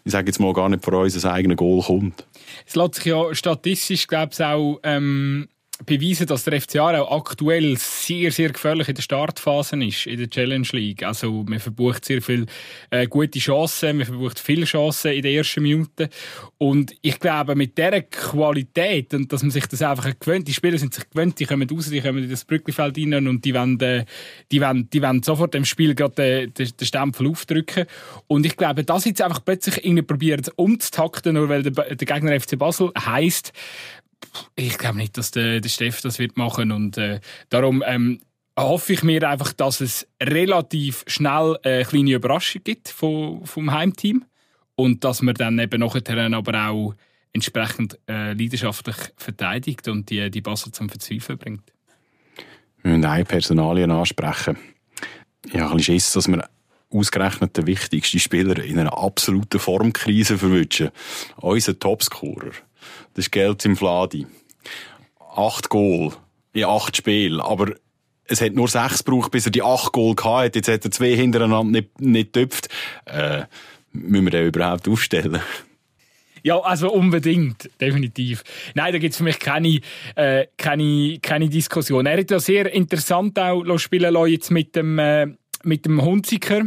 [0.07, 2.27] sage jetzt mal gar nicht vor uns, ein eigenes Goal kommt.
[2.67, 5.49] Es lässt sich ja statistisch, glaube ich, auch, ähm,
[5.87, 10.31] beweisen, dass der FCA auch aktuell sehr, sehr gefährlich in der Startphase ist, in der
[10.31, 11.03] Challenge League.
[11.03, 12.47] Also, man verbucht sehr viele
[12.91, 16.09] äh, gute Chancen, man verbucht viele Chancen in den ersten Minuten.
[16.59, 20.79] Und ich glaube, mit dieser Qualität und dass man sich das einfach gewöhnt, die Spieler
[20.79, 23.81] sind sich gewöhnt, die kommen raus, die kommen in das Brücklifeld rein und die wollen,
[23.81, 24.05] äh,
[24.51, 27.87] die wollen, die wollen sofort dem Spiel gerade den, den, den Stempel aufdrücken.
[28.29, 32.39] Und ich glaube, das jetzt einfach plötzlich irgendwie probieren umzutakten, nur weil der, der Gegner
[32.39, 33.53] FC Basel heisst,
[34.57, 38.21] ich glaube nicht, dass der, der Steff das wird machen und äh, darum ähm,
[38.59, 44.25] hoffe ich mir einfach, dass es relativ schnell eine kleine Überraschung gibt vom, vom Heimteam
[44.75, 46.95] und dass man dann eben nachher aber auch
[47.33, 51.73] entsprechend äh, leidenschaftlich verteidigt und die, die Basel zum Verzweifeln bringt.
[52.83, 54.59] Wir müssen eine Personalien ansprechen.
[55.47, 56.49] Ich habe ein bisschen Schiss, dass wir
[56.91, 60.91] ausgerechnet den wichtigsten Spieler in einer absoluten Formkrise verwünschen.
[61.37, 62.53] Unser Topscorer.
[63.15, 64.27] Das ist Geld im Fladi.
[65.35, 66.13] Acht Goal
[66.53, 67.41] in acht Spielen.
[67.41, 67.75] Aber
[68.25, 70.59] es hat nur sechs gebraucht, bis er die acht Goal hatte.
[70.59, 72.69] Jetzt hat er zwei hintereinander nicht, nicht getöpft.
[73.07, 73.45] Äh,
[73.93, 75.41] müssen wir den überhaupt aufstellen?
[76.45, 78.43] Ja, also unbedingt, definitiv.
[78.75, 79.81] Nein, da gibt es für mich keine,
[80.17, 82.05] äh, keine, keine Diskussion.
[82.07, 85.29] Er hat ja sehr interessant auch spielen lassen jetzt mit dem, äh,
[85.63, 86.65] mit dem Hunziker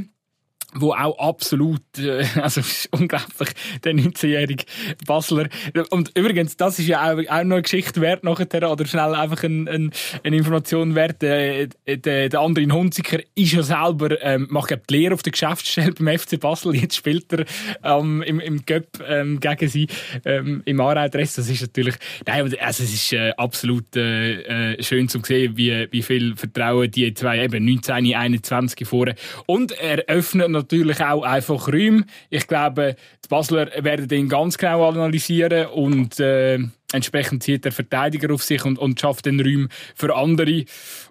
[0.75, 2.61] wo auch absolut, äh, also
[2.91, 3.49] unglaublich,
[3.83, 4.65] der 19-jährige
[5.05, 5.47] Basler.
[5.89, 9.43] Und übrigens, das ist ja auch, auch noch eine Geschichte wert nachher, oder schnell einfach
[9.43, 9.91] ein, ein,
[10.23, 11.21] eine Information wert.
[11.21, 15.31] Der, der, der andere Hunziker ist ja selber, ähm, macht ja die Lehre auf der
[15.31, 16.75] Geschäftsstelle beim FC Basel.
[16.75, 17.45] Jetzt spielt er
[17.83, 19.87] ähm, im, im Cup ähm, gegen sie
[20.25, 21.35] ähm, im Aarau-Dress.
[21.35, 25.87] Das ist natürlich, nein, also es ist äh, absolut äh, äh, schön zu sehen, wie,
[25.91, 31.67] wie viel Vertrauen die zwei eben 19, 21 vorne und er öffnet natürlich auch einfach
[31.67, 32.05] Räume.
[32.29, 36.59] Ich glaube, die Basler werden den ganz genau analysieren und äh,
[36.91, 40.65] entsprechend zieht der Verteidiger auf sich und, und schafft den Räume für andere.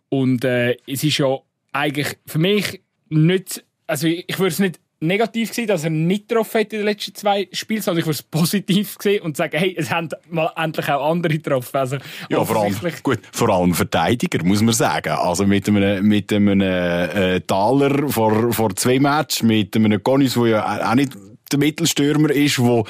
[0.09, 1.38] Und äh, es ist ja
[1.73, 6.61] eigentlich für mich nicht, also ich würde es nicht negativ gewesen, dass er nicht getroffen
[6.61, 9.90] hat in den letzten zwei Spielen, sondern ich es positiv gesehen und sagen, hey, es
[9.90, 11.77] haben mal endlich auch andere getroffen.
[11.77, 11.97] Also,
[12.29, 15.12] ja, vor allem, gut, vor allem Verteidiger, muss man sagen.
[15.12, 20.47] Also mit einem, mit einem äh, Taler vor, vor zwei Matches, mit einem Gonis, der
[20.47, 21.12] ja auch nicht
[21.53, 22.85] der Mittelstürmer ist, der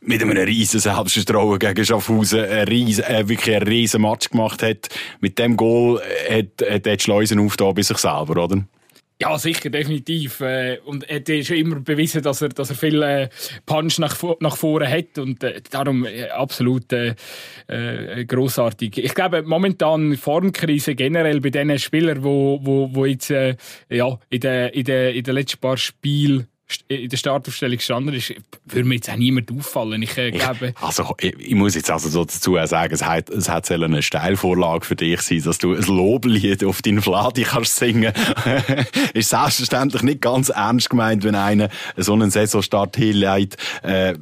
[0.00, 4.88] mit einem riesen Selbstvertrauen gegen Schaffhausen ein riesen, äh, wirklich einen riesen Match gemacht hat.
[5.20, 8.64] Mit dem Goal hat, hat er die Schleusen aufgetan bei sich selber, oder?
[9.18, 10.40] Ja, sicher, definitiv.
[10.40, 13.30] Äh, und er hat schon immer bewiesen, dass er, dass er viel äh,
[13.64, 17.14] Punch nach, nach vorne hat und äh, darum absolut äh,
[18.26, 18.98] großartig.
[18.98, 23.56] Ich glaube, momentan Formkrise generell bei den Spielern, wo, wo, wo jetzt äh,
[23.88, 26.48] ja, in den in der, in der letzten paar Spielen
[26.88, 30.02] in der Startaufstellung gestanden ist, würde mir jetzt auch niemand auffallen.
[30.02, 30.74] Ich äh, glaube...
[30.80, 34.84] Also, ich, ich, muss jetzt also so dazu sagen, es hat, es hat eine Steilvorlage
[34.84, 38.12] für dich sein, dass du ein Loblied auf deinen Fladi kannst singen.
[39.14, 43.56] ist selbstverständlich nicht ganz ernst gemeint, wenn einer so einen Saisonstart hinlegt.
[43.82, 44.14] Äh,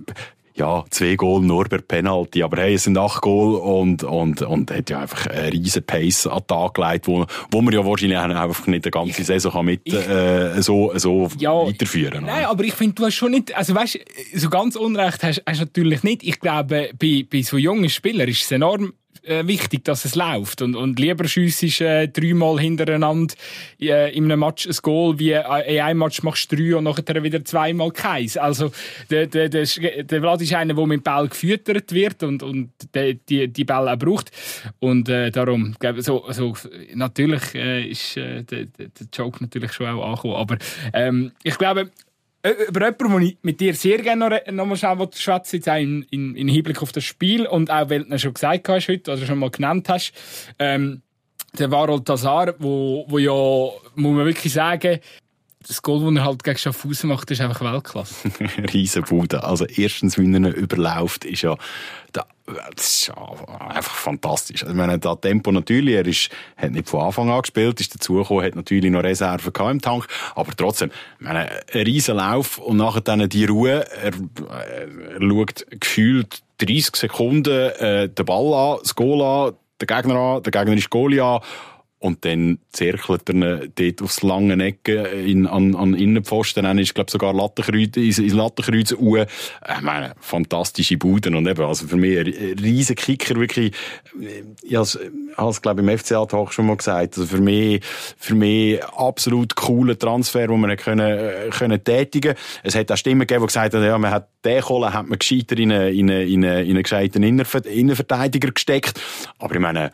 [0.57, 2.43] ja, zwei Goal nur per Penalty.
[2.43, 6.27] Aber hey, es sind acht Goal und, und, und hat ja einfach einen riesen Pace
[6.27, 9.67] an den Tag gelegt, wo, wo man ja wahrscheinlich einfach nicht die ganze Saison kann
[9.67, 12.27] mit, ich, äh, so, so ja, weiterführen kann.
[12.27, 13.99] Nein, aber ich finde, du hast schon nicht, also weißt,
[14.35, 16.23] so ganz Unrecht hast, hast natürlich nicht.
[16.23, 18.93] Ich glaube, bei, bei so jungen Spielern ist es enorm
[19.25, 20.63] äh, wichtig, dass es läuft.
[20.63, 23.35] Und, und lieber schiessest äh, dreimal hintereinander
[23.81, 26.85] äh, in einem Match ein Goal, wie äh, in einem Match machst du drei und
[26.85, 28.37] nachher wieder zweimal keins.
[28.37, 28.71] Also,
[29.11, 33.15] der, der, der, der Vlad ist einer, der mit Ball gefüttert wird und, und der,
[33.15, 34.31] die, die Ball auch braucht.
[34.81, 36.55] Und äh, darum, so, so,
[36.95, 40.37] natürlich äh, ist äh, der, der Joke natürlich schon auch angekommen.
[40.37, 40.59] Aber
[40.93, 41.91] ähm, ich glaube,
[42.45, 45.77] über jemanden, den ich mit dir sehr gerne noch, noch mal schnell schwätzen jetzt auch
[45.77, 49.13] in, in, in Hinblick auf das Spiel und auch, weil du schon gesagt hast heute,
[49.13, 50.13] oder schon mal genannt hast,
[50.59, 51.03] ähm,
[51.59, 53.33] der Varol Tazar, wo, wo ja,
[53.95, 54.99] muss man wirklich sagen,
[55.67, 58.15] das Goal, das er halt gegen Schaffhausen macht, ist einfach Weltklasse.
[58.73, 59.43] Riesenbude.
[59.43, 61.57] Also erstens, wie er ihn überläuft, ist ja,
[62.13, 62.27] das
[62.77, 63.15] ist ja
[63.69, 64.63] einfach fantastisch.
[64.63, 67.95] Also, ich meine, da Tempo natürlich, er ist, hat nicht von Anfang an gespielt, ist
[67.95, 72.77] dazugekommen, hat natürlich noch Reserven im Tank, aber trotzdem, ich meine, ein riesen Lauf und
[72.77, 78.95] nachher dann die Ruhe, er, er schaut gefühlt 30 Sekunden äh, den Ball an, das
[78.95, 81.41] Goal an, den Gegner an, der Gegner ist Goalie an
[82.05, 87.11] und dann zirkelt er dort aufs lange Ecke in, an, an Innenpfosten, dann ist, glaube
[87.11, 89.23] sogar Lattenkreuz, ins, Lattenkreuz uhr.
[89.23, 93.73] Ich meine, fantastische Buden und eben, also für mich ein riesen Kicker, wirklich,
[94.63, 97.83] ich habe es, glaube im FCA-Tag schon mal gesagt, also für mich,
[98.19, 102.35] für mich absolut cooler Transfer, den man können, können tätigen.
[102.63, 105.19] Es hat auch Stimmen gegeben, die gesagt haben, ja, man hat den Kohle hat man
[105.19, 109.01] gescheiter in einen, in einen, in einen gescheiten Innenverteidiger gesteckt.
[109.39, 109.91] Aber ich meine,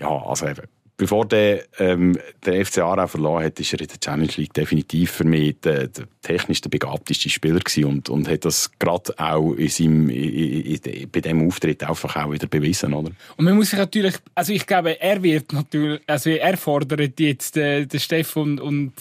[0.00, 0.62] ja, also eben,
[0.96, 5.10] bevor der, ähm, der FC Aarau verloren hat, ist er in der Challenge League definitiv
[5.10, 9.52] für mich der, der technisch der begabteste Spieler gewesen und, und hat das gerade auch
[9.54, 13.10] in seinem, in, in, bei diesem Auftritt einfach auch wieder bewiesen, oder?
[13.36, 17.56] Und man muss sich natürlich, also ich glaube, er wird natürlich, also er fordert jetzt
[17.56, 18.92] äh, den Steffen und, und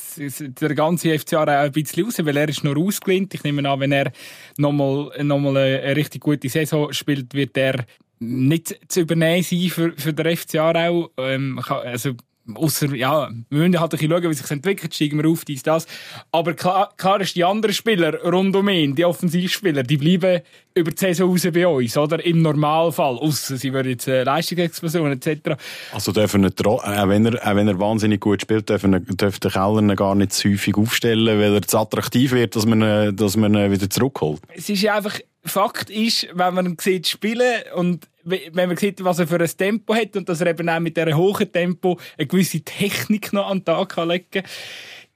[0.62, 3.34] der ganze FC Aarau ein bisschen raus, weil er ist noch ausgelehnt.
[3.34, 4.12] Ich nehme an, wenn er
[4.58, 7.86] nochmal noch mal eine richtig gute Saison spielt, wird er
[8.24, 11.10] nicht zu übernehmen sein für, für den FC Aarau.
[11.18, 12.14] Ähm, also,
[12.56, 15.64] Ausser, ja, wir müssen halt ein bisschen schauen, wie sich entwickelt, steigen wir auf, dies,
[15.64, 15.88] das.
[16.30, 20.42] Aber klar, klar ist, die anderen Spieler rund um ihn, die Offensivspieler, die bleiben
[20.76, 22.24] über die Saison raus bei uns, oder?
[22.26, 23.18] Im Normalfall.
[23.18, 25.52] Ausser sie würden jetzt äh, Leistungsexplosion etc.
[25.94, 29.52] Also dürfen nicht, auch wenn er, auch wenn er wahnsinnig gut spielt, dürfen, dürfen der
[29.52, 33.72] Keller gar nicht zu häufig aufstellen, weil er zu attraktiv wird, dass man, dass man
[33.72, 34.42] wieder zurückholt.
[34.54, 39.20] Es ist ja einfach, Fakt ist, wenn man sieht spielen und wenn man sieht, was
[39.20, 42.28] er für ein Tempo hat und dass er eben auch mit diesem hohen Tempo eine
[42.28, 44.44] gewisse Technik noch an den Tag kann legen kann,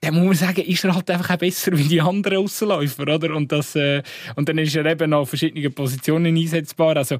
[0.01, 3.35] dann muss man sagen, ist er halt einfach auch besser wie die anderen Außenläufer, oder?
[3.35, 4.03] Und, das, äh,
[4.35, 6.97] und dann ist er eben auf verschiedenen Positionen einsetzbar.
[6.97, 7.15] Also,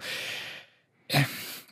[1.08, 1.24] äh,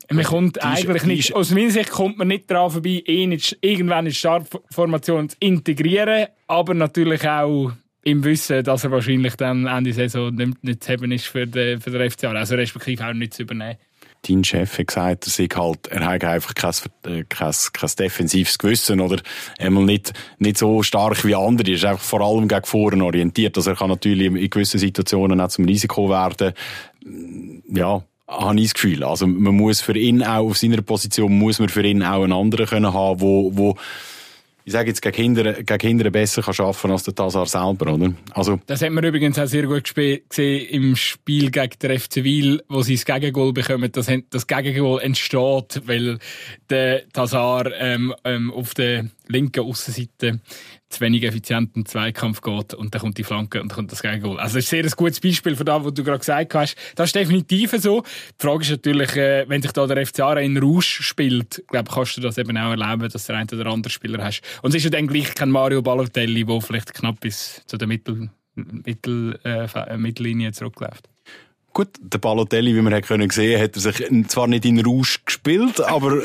[0.10, 4.14] man kommt eigentlich nicht, aus meiner Sicht kommt man nicht daran vorbei, ihn irgendwann in
[4.14, 7.72] Startformation zu integrieren, aber natürlich auch
[8.06, 11.82] im Wissen, dass er wahrscheinlich dann Ende Saison nicht, nicht zu haben ist für den,
[11.82, 13.78] für den FCA, also respektive auch nicht zu übernehmen.
[14.22, 16.72] Dein Chef hat gesagt, er, halt, er hat einfach kein,
[17.06, 19.22] äh, kein, kein defensives Gewissen oder
[19.58, 21.70] einmal nicht, nicht so stark wie andere.
[21.70, 23.58] Er ist einfach vor allem gegen vorne orientiert.
[23.58, 26.54] Also er kann natürlich in gewissen Situationen auch zum Risiko werden.
[27.70, 29.04] Ja, habe ich das Gefühl.
[29.04, 32.34] Also man muss für ihn auch, auf seiner Position muss man für ihn auch einen
[32.34, 33.76] anderen können haben, wo, wo
[34.68, 38.14] ich sage jetzt, gegen Kinder, gegen Kinder besser kann arbeiten als der Tazar selber, oder?
[38.34, 38.60] Also.
[38.66, 40.22] Das hat man übrigens auch sehr gut gesehen
[40.72, 43.92] im Spiel gegen den FC Wil, wo sie das Gegengol bekommen.
[43.92, 46.18] Das, das Gegengol entsteht, weil
[46.72, 50.40] der Tazar ähm, ähm, auf der linken Aussenseite
[50.90, 54.40] zu wenig effizienten Zweikampf geht und dann kommt die Flanke und dann kommt das Gegengol.
[54.40, 56.76] Also das ist sehr ein gutes Beispiel von dem, was du gerade gesagt hast.
[56.96, 58.02] Das ist definitiv so.
[58.02, 62.18] Die Frage ist natürlich, äh, wenn sich da der FCA in Rausch spielt, glaube kannst
[62.18, 64.42] du das eben auch erleben, dass du einen oder anderen Spieler hast.
[64.62, 67.88] Und es ist ja dann gleich kein Mario Balotelli, der vielleicht knapp bis zu der
[67.88, 71.10] Mittel, Mittel, äh, Mittellinie zurückläuft.
[71.76, 75.20] Gut, der Balotelli, wie man hat können sehen, hat er sich zwar nicht in Rausch
[75.26, 76.22] gespielt, aber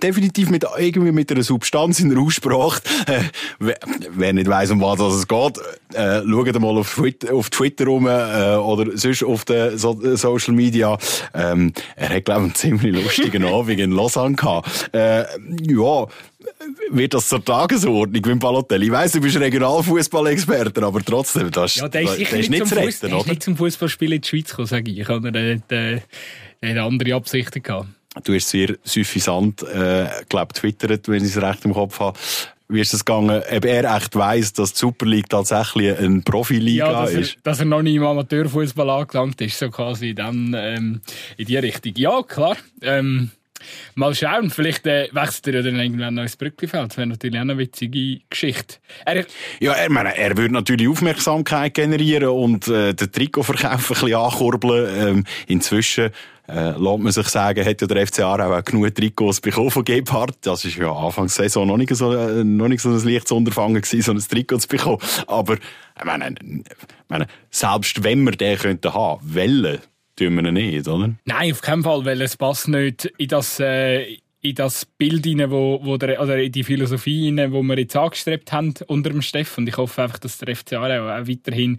[0.00, 2.84] definitiv mit, irgendwie mit einer Substanz in Rausch gebracht.
[3.08, 3.22] Äh,
[3.58, 5.58] wer nicht weiss, um was es geht,
[5.94, 10.54] äh, schaut mal auf Twitter, auf Twitter rum, äh, oder sonst auf den so Social
[10.54, 10.96] Media.
[11.34, 14.88] Ähm, er hat, glaube ich, einen ziemlich lustigen Abend in Lausanne gehabt.
[14.94, 15.24] Äh,
[15.62, 16.06] ja,
[16.90, 18.86] wird das zur Tagesordnung mit Balotelli?
[18.86, 22.74] Ich weiss, du bist Regionalfußballexperte, aber trotzdem, das, ja, der ist, das, ist nicht zu
[22.76, 23.10] retten, oder?
[23.10, 24.98] Der ist nicht zum Fußballspielen in die Schweiz gekommen, sage ich.
[25.00, 26.02] Ich habe eine,
[26.60, 27.88] eine andere Absichten gehabt.
[28.24, 32.18] Du hast sehr suffisant, äh, glaube twittert, wenn ich es recht im Kopf habe.
[32.68, 36.90] Wie ist es gegangen, ob er echt weiss, dass die Super League tatsächlich eine Profiliga
[36.90, 37.34] ja, dass ist?
[37.34, 41.00] Er, dass er noch nie im Amateurfußball angelangt ist, so quasi dann ähm,
[41.36, 41.92] in die Richtung.
[41.96, 42.56] Ja, klar.
[42.80, 43.30] Ähm,
[43.94, 46.90] Mal schauen, vielleicht äh, wechselt er ja dann irgendwann noch ins Brücklifeld.
[46.90, 48.76] Das wäre natürlich auch eine witzige Geschichte.
[49.04, 49.24] Er,
[49.60, 55.08] ja, er, meine, er würde natürlich Aufmerksamkeit generieren und äh, den Trikotverkauf ein bisschen ankurbeln.
[55.08, 56.10] Ähm, inzwischen
[56.48, 59.84] äh, lässt man sich sagen, hat ja der FC Aarau auch genug Trikots bekommen von
[59.84, 60.38] Gebhardt.
[60.42, 63.80] Das ist ja Anfangs Saison noch nicht so, äh, noch nicht so ein leichtes Unterfangen
[63.80, 64.98] gewesen, so ein Trikot zu bekommen.
[65.26, 66.34] Aber, ich meine,
[67.08, 69.78] meine, selbst wenn wir den könnten haben, wollen,
[70.16, 71.14] tun wir ihn nicht, oder?
[71.24, 75.50] Nein, auf keinen Fall, weil es passt nicht in das, äh, in das Bild rein,
[75.50, 79.22] wo, wo der, oder in die Philosophie rein, wo wir jetzt angestrebt haben unter dem
[79.22, 79.56] Steff.
[79.56, 81.78] Und ich hoffe einfach, dass der FCA auch weiterhin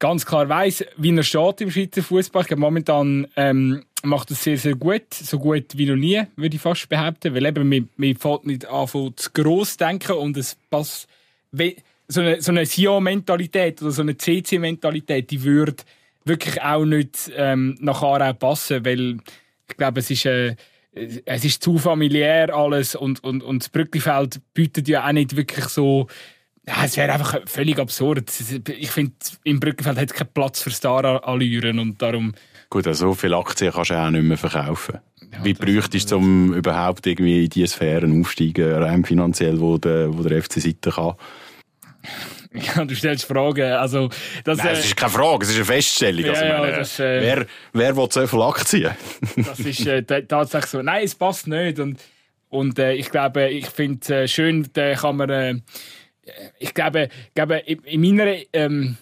[0.00, 2.44] ganz klar weiß, wie er steht im Schweizer Fußball.
[2.56, 5.14] Momentan ähm, macht es sehr, sehr gut.
[5.14, 7.34] So gut wie noch nie, würde ich fast behaupten.
[7.34, 11.08] Weil eben, wir, wir fällt nicht an, zu gross denken und es passt,
[12.08, 15.76] so eine, so eine Sion-Mentalität oder so eine CC-Mentalität, die würde
[16.24, 19.18] wirklich auch nicht ähm, nach Aarau passen, weil
[19.68, 20.56] ich glaube, es ist, äh,
[20.92, 25.66] es ist zu familiär alles und, und, und das Brücklifeld bietet ja auch nicht wirklich
[25.66, 26.06] so
[26.66, 28.30] ja, es wäre einfach völlig absurd.
[28.70, 29.12] Ich finde,
[29.44, 32.32] im Brückenfeld hat es keinen Platz für Star-Allüren und darum
[32.70, 34.98] Gut, also so viele Aktien kannst du auch nicht mehr verkaufen.
[35.30, 40.16] Ja, Wie bräuchtest du, um überhaupt irgendwie in diese Sphären aufsteigen, rein finanziell, wo der,
[40.16, 41.14] wo der FC Seite kann?
[42.76, 43.72] Ja, du stellst Fragen.
[43.72, 44.08] Also,
[44.44, 46.24] das, Nein, äh, es ist keine Frage, es ist eine Feststellung.
[46.24, 48.92] Ja, also, meine, ja, das, äh, wer, wer will so viele Aktien?
[49.36, 50.82] das ist äh, tatsächlich so.
[50.82, 51.80] Nein, es passt nicht.
[51.80, 52.00] Und,
[52.48, 55.30] und äh, ich glaube, ich finde es äh, schön, da kann man.
[55.30, 55.60] Äh,
[56.58, 58.36] ich glaube, ich glaube in meiner.
[58.52, 58.96] Ähm,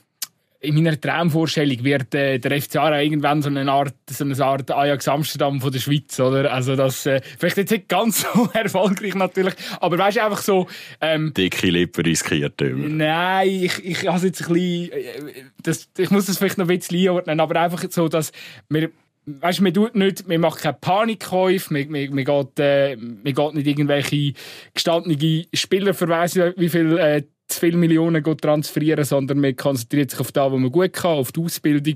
[0.62, 4.70] in meiner Traumvorstellung wird äh, der FC Aarau irgendwann so eine Art, so eine Art
[4.70, 6.52] Ajax Amsterdam von der Schweiz, oder?
[6.52, 10.68] Also das, äh, vielleicht jetzt nicht ganz so erfolgreich natürlich, aber weißt du, einfach so...
[11.00, 12.88] Ähm, Dicke Lippen riskiert immer.
[12.88, 14.92] Nein, ich, ich habe jetzt ein bisschen...
[14.92, 18.30] Äh, das, ich muss das vielleicht noch ein bisschen einordnen, aber einfach so, dass
[18.68, 18.90] wir
[19.26, 23.34] weißt du, man tut nicht, man macht keine Panikkäufe, man, man, man, geht, äh, man
[23.34, 24.32] geht nicht irgendwelche
[24.74, 27.22] gestandene Spieler verweisen, wie viel äh,
[27.53, 31.32] zu viele Millionen transferieren, sondern man konzentriert sich auf das, was man gut kann, auf
[31.32, 31.94] die Ausbildung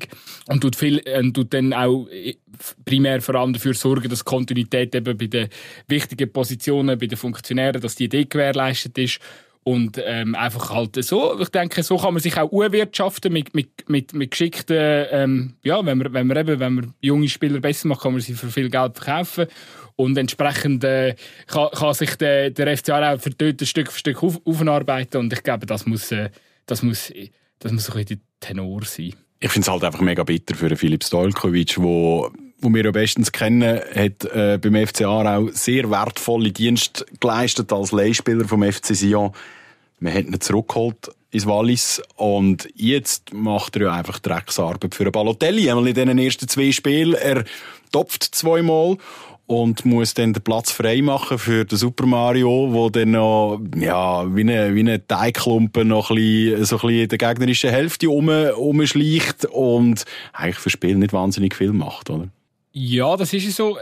[0.49, 2.37] und tut, viel, äh, tut dann auch äh,
[2.85, 5.49] primär vor allem dafür sorgen, dass Kontinuität eben bei den
[5.89, 9.21] wichtigen Positionen, bei den Funktionären, dass die Idee gewährleistet ist
[9.67, 13.89] und ähm, einfach halt so, ich denke, so kann man sich auch wirtschaften mit, mit,
[13.89, 17.89] mit, mit geschickten, ähm, ja, wenn man, wenn man eben, wenn man junge Spieler besser
[17.89, 19.47] macht, kann man sie für viel Geld verkaufen.
[19.97, 21.15] Und entsprechend äh,
[21.47, 25.19] kann, kann sich der, der FCA auch für dort Stück für Stück auf, aufarbeiten.
[25.19, 26.31] Und ich glaube, das muss, äh,
[26.67, 27.13] das muss,
[27.59, 29.15] das muss ein bisschen der Tenor sein.
[29.41, 32.31] Ich finde es halt einfach mega bitter für Philipp Stojkovic, wo
[32.61, 37.93] wo wir ja bestens kennen, hat äh, beim FC Aarau sehr wertvolle Dienste geleistet als
[37.93, 39.33] Leihspieler vom FC Sion.
[40.01, 45.69] Man hat ihn zurückgeholt ins Wallis und jetzt macht er ja einfach Drecksarbeit für Balotelli.
[45.69, 47.15] Einmal in den ersten zwei Spielen.
[47.15, 47.45] Er
[47.93, 48.97] topft zweimal
[49.47, 54.35] und muss dann den Platz frei machen für den Super Mario, wo dann noch, ja,
[54.35, 58.09] wie eine, wie eine Teigklumpen noch ein bisschen, so ein bisschen in der gegnerischen Hälfte
[58.09, 62.29] rum, rumschleicht und eigentlich für Spiel nicht wahnsinnig viel macht, oder?
[62.73, 63.79] Ja, das ist so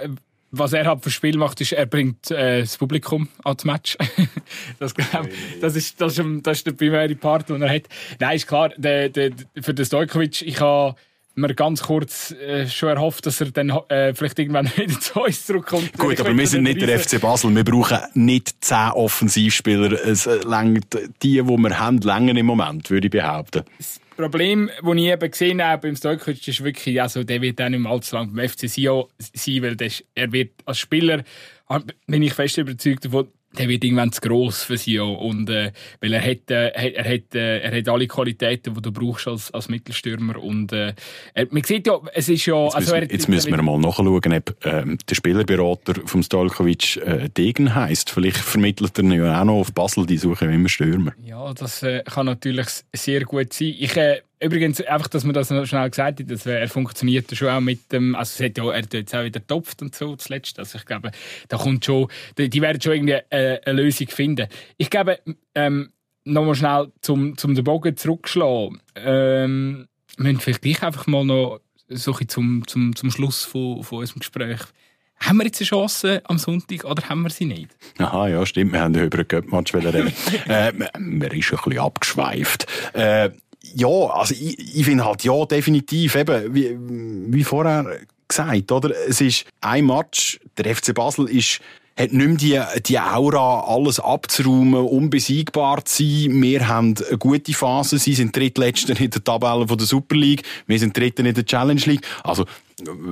[0.59, 3.97] was er halt für Spiel macht, ist, er bringt äh, das Publikum ans Match.
[4.79, 5.29] das, glaub,
[5.61, 7.83] das, ist, das, ist, das ist der primäre Part, den er hat.
[8.21, 10.97] Nein, ist klar, der, der, für den Stojkovic, ich habe
[11.35, 15.47] mir ganz kurz äh, schon erhofft, dass er dann äh, vielleicht irgendwann wieder zu uns
[15.47, 15.93] zurückkommt.
[15.99, 17.55] Gut, aber wir sind nicht der FC Basel.
[17.55, 19.93] Wir brauchen nicht zehn Offensivspieler.
[19.93, 20.87] Es äh, längt,
[21.23, 23.65] die, die wir haben, länger im Moment, würde ich behaupten.
[23.79, 27.69] Das Problem, das ich eben gesehen habe beim Stojkovic, ist wirklich, also der wird auch
[27.69, 29.77] nicht mehr allzu lange beim FC Sion sein, weil
[30.15, 31.25] er wird als Spieler,
[32.07, 33.29] bin ich fest überzeugt davon,
[33.59, 37.35] der wird irgendwann zu gross für sie und äh, weil er hat, äh, er hat
[37.35, 40.43] äh, er hat alle Qualitäten die du brauchst als als Mittelstürmer.
[40.43, 40.95] Und äh,
[41.51, 44.57] man sieht ja es ist ja jetzt also müssen, jetzt müssen wir mal nachschauen ob
[44.65, 49.73] ähm, der Spielerberater vom Stalkovic äh, Degen heißt vielleicht vermittelt er ja auch noch auf
[49.73, 51.13] Basel die suchen immer Stürmer.
[51.25, 53.75] Ja das äh, kann natürlich sehr gut sein.
[53.79, 57.49] Ich äh, Übrigens, einfach, dass man das noch schnell gesagt hat, dass er funktioniert schon
[57.49, 60.17] auch mit dem, also es hat ja, er hat jetzt auch wieder getopft und so
[60.17, 61.13] zuletzt, also ich glaube,
[61.49, 64.49] da kommt schon, die, die werden schon irgendwie eine, eine Lösung finden.
[64.77, 65.21] Ich glaube,
[65.55, 65.91] ähm,
[66.25, 72.13] nochmal schnell zum, zum den Bogen zurückschlagen, ähm, müssen vielleicht gleich einfach mal noch so
[72.13, 74.61] zum, zum, zum Schluss von, von unserem Gespräch
[75.21, 77.71] haben wir jetzt eine Chance am Sonntag oder haben wir sie nicht?
[77.99, 78.73] Aha, ja, stimmt.
[78.73, 80.13] Wir haben über einen Göttmatch reden.
[80.49, 82.67] äh, man ist ein bisschen abgeschweift.
[82.93, 83.31] Äh,
[83.75, 88.91] ja, also ich, ich finde halt, ja, definitiv, eben, wie, wie vorher gesagt, oder?
[89.09, 91.61] Es ist ein Match, der FC Basel ist
[91.97, 96.43] hat nicht mehr die, die Aura, alles abzuräumen, unbesiegbar zu sein.
[96.43, 97.99] Wir haben eine gute Phase.
[97.99, 100.43] Sie sind Drittletzter in der Tabelle von der Super League.
[100.67, 102.05] Wir sind Dritter in der Challenge League.
[102.25, 102.47] Also,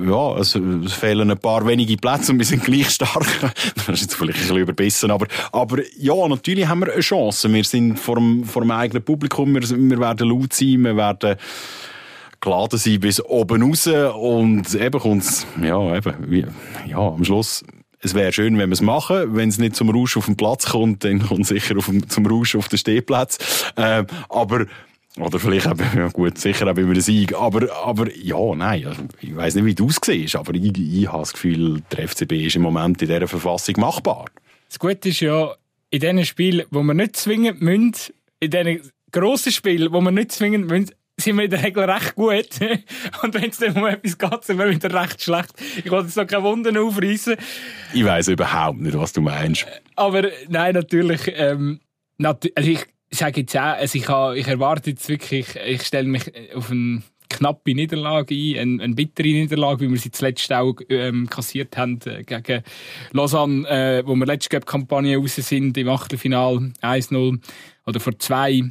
[0.05, 3.25] ja, es, es fehlen ein paar wenige Plätze und wir sind gleich stark.
[3.75, 7.51] das ist jetzt vielleicht ein bisschen überbissen, aber, aber ja, natürlich haben wir eine Chance.
[7.53, 11.37] Wir sind vor dem, vor dem eigenen Publikum, wir, wir werden laut sein, wir werden
[12.41, 16.45] geladen sein bis oben raus und eben kommt's, ja, eben, wie,
[16.87, 17.63] ja, am Schluss
[18.05, 19.35] es wäre schön, wenn wir es machen.
[19.35, 22.25] Wenn es nicht zum Rausch auf den Platz kommt, dann kommt es sicher auf, zum
[22.25, 23.71] Rausch auf den Stehplatz.
[23.77, 24.65] Ähm, aber
[25.19, 27.35] oder vielleicht eben, ja gut, sicher auch über den Sieg.
[27.35, 31.19] Aber, aber ja, nein, ich weiß nicht, wie du es siehst, aber ich, ich habe
[31.19, 34.25] das Gefühl, der FCB ist im Moment in dieser Verfassung machbar.
[34.69, 35.53] Das Gute ist ja,
[35.91, 40.31] in diesen Spielen, wo wir nicht zwingend müssen, in diesen grossen Spielen, wo wir nicht
[40.31, 42.49] zwingend müssen, sind wir in der Regel recht gut.
[43.21, 45.51] Und wenn es dann um etwas geht, sind wir wieder recht schlecht.
[45.77, 47.35] Ich wollte jetzt noch keine Wunden aufreißen.
[47.93, 49.67] Ich weiss überhaupt nicht, was du meinst.
[49.95, 51.79] Aber nein, natürlich, ähm,
[52.17, 56.07] nat also ich sage jetzt auch, also ich, habe, ich erwarte jetzt wirklich, ich stelle
[56.07, 60.75] mich auf eine knappe Niederlage ein, eine, eine bittere Niederlage, wie wir sie zuletzt auch
[60.89, 62.63] ähm, kassiert haben äh, gegen
[63.11, 67.39] Lausanne, äh, wo wir letzte Kampagne raus sind im Achtelfinal 1-0
[67.85, 68.63] oder vor zwei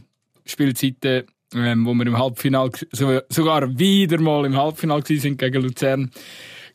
[0.44, 1.24] Spielzeiten
[1.54, 6.10] ähm, wo wir im Halbfinale, so, sogar wieder mal im Halbfinale sind gegen Luzern.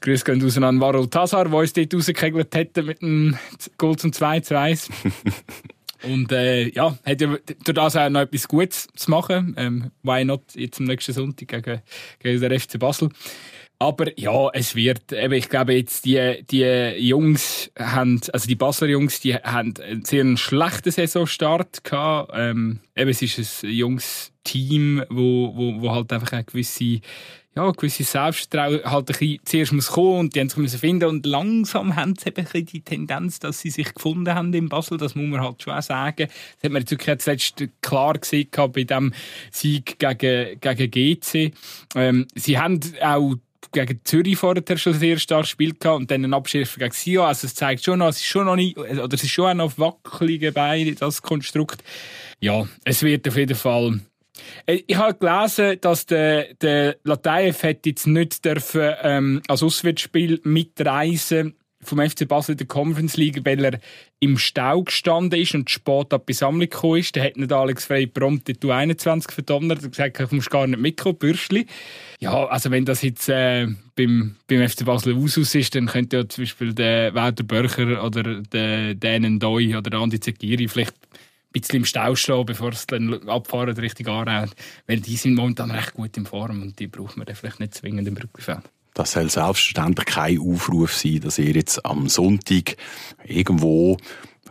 [0.02, 3.38] Grüß gehen raus an Varol Tazar, der uns dort rausgekegelt hätte mit einem
[3.78, 4.90] Goal zum 2 zu 1.
[6.04, 9.56] Und äh, ja, hat ja durch das auch noch etwas Gutes zu machen.
[9.58, 11.82] Ähm, why not jetzt am nächsten Sonntag gegen,
[12.20, 13.10] gegen den FC Basel.
[13.80, 16.64] Aber ja, es wird, eben, ich glaube jetzt, die, die
[17.08, 22.32] Jungs haben, also die Basler Jungs, die haben einen sehr schlechten Saisonstart gehabt.
[22.34, 27.02] Ähm, eben, es ist ein junges Team, wo, wo, wo halt einfach eine gewisse,
[27.58, 31.26] ja, gewisse Selbstvertrauen halt ein bisschen zuerst muss kommen und die haben sich finden und
[31.26, 35.16] langsam haben sie eben ein die Tendenz, dass sie sich gefunden haben in Basel, das
[35.16, 36.28] muss man halt schon auch sagen.
[36.28, 39.12] Das hat man jetzt wirklich zuletzt klar gesehen bei dem
[39.52, 41.52] Sieg gegen, gegen GC.
[41.96, 43.34] Ähm, sie haben auch
[43.72, 47.26] gegen Zürich vorher schon sehr stark gespielt und dann einen Abschied gegen Sion.
[47.26, 49.54] Also es zeigt schon noch, es ist schon noch nicht, oder es ist schon auch
[49.56, 51.84] noch auf wackeligen Beinen, das Konstrukt.
[52.40, 54.00] Ja, es wird auf jeden Fall
[54.66, 62.00] ich habe gelesen, dass der, der Lateif jetzt nicht dürfen, ähm, als Auswärtsspiel mitreisen vom
[62.00, 63.80] FC Basel in der Conference League, weil er
[64.20, 67.16] im Stau gestanden ist und spät ab die Sammlung gekommen ist.
[67.16, 70.80] Da hat nicht Alex Frey prompt die 21 verdonnert und gesagt, du musst gar nicht
[70.80, 71.68] mitkommen, Bürschli.
[72.20, 76.28] Ja, also wenn das jetzt äh, beim, beim FC Basel Usus ist, dann könnte ja
[76.28, 80.96] zum Beispiel der Walter Börcher oder der Dänen Doi oder der Andi Zegiri vielleicht
[81.52, 84.54] bisschen im Stau stehen, bevor es dann abfahren richtig anrennt.
[84.86, 87.74] Weil die sind momentan recht gut in Form und die braucht man dann vielleicht nicht
[87.74, 88.64] zwingend im Brückenfeld.
[88.94, 92.78] Das soll selbstverständlich kein Aufruf sein, dass ihr jetzt am Sonntag
[93.24, 93.98] irgendwo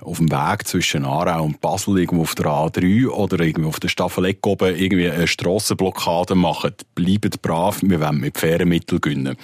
[0.00, 3.88] auf dem Weg zwischen Aarau und Basel, irgendwo auf der A3 oder irgendwie auf der
[3.88, 6.94] Staffeleck oben irgendwie eine Strassenblockade macht.
[6.94, 9.36] Bleibt brav, wir wollen mit fairen Mitteln gönnen.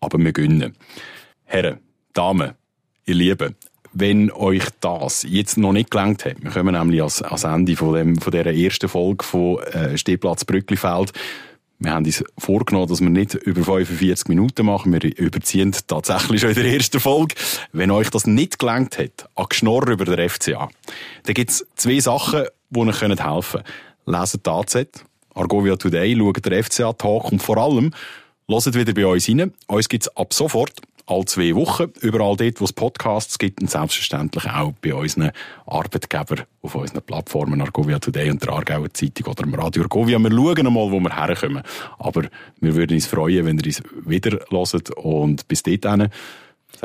[0.00, 0.76] Aber wir gönnen.
[1.44, 1.80] Herren,
[2.12, 2.52] Damen,
[3.06, 3.56] ihr Lieben,
[3.94, 7.94] wenn euch das jetzt noch nicht gelangt hat, wir kommen nämlich als, als Ende von,
[7.94, 11.12] dem, von dieser ersten Folge von äh, Stehplatz Brücklifeld,
[11.78, 14.92] wir haben uns vorgenommen, dass wir nicht über 45 Minuten machen.
[14.92, 17.34] Wir überziehen tatsächlich schon in der ersten Folge.
[17.72, 20.68] Wenn euch das nicht gelangt hat, an Geschnorr über der FCA,
[21.24, 23.64] dann gibt es zwei Sachen, die euch helfen können.
[24.06, 24.86] Leset die AZ,
[25.34, 27.92] Argovia Today, schaut der FCA-Talk und vor allem
[28.48, 29.52] hört wieder bei uns rein.
[29.66, 33.70] Uns gibt es ab sofort alle zwei Wochen, überall dort, wo es Podcasts gibt und
[33.70, 35.32] selbstverständlich auch bei unseren
[35.66, 40.18] Arbeitgebern auf unseren Plattformen Argovia Today und der Aargauer Zeitung oder im Radio Argovia.
[40.18, 41.62] Wir schauen mal, wo wir herkommen.
[41.98, 42.22] Aber
[42.60, 46.08] wir würden uns freuen, wenn ihr uns wieder hört und bis dahin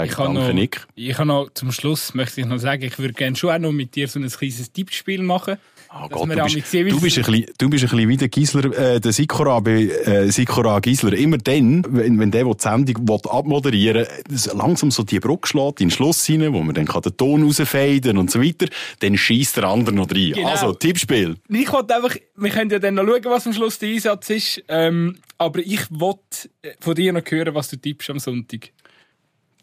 [0.04, 0.86] ich danke, noch, Nick.
[0.96, 3.72] Ich habe noch zum Schluss möchte ich noch sagen, ich würde gerne schon auch noch
[3.72, 5.58] mit dir so ein kleines Tippspiel machen.
[5.92, 8.30] Oh Gott, du, bist, sehen, du, bist ein bisschen, du bist ein bisschen wie der
[8.30, 11.14] Gisler, äh, der Sikora bei äh, Sikora Gisler.
[11.14, 15.48] Immer dann, wenn, wenn der, der die Sendung will, abmoderieren will, langsam so die Brücke
[15.48, 18.68] schlägt, in den Schluss rein, wo man dann kann den Ton rausfaden und so weiter,
[19.00, 20.34] dann schießt der andere noch rein.
[20.34, 20.50] Genau.
[20.50, 21.38] Also, Tippspiel.
[21.50, 24.64] Ich wollte einfach, wir können ja dann noch schauen, was am Schluss der Einsatz ist,
[24.68, 28.70] ähm, aber ich wollte von dir noch hören, was du tippst am Sonntag.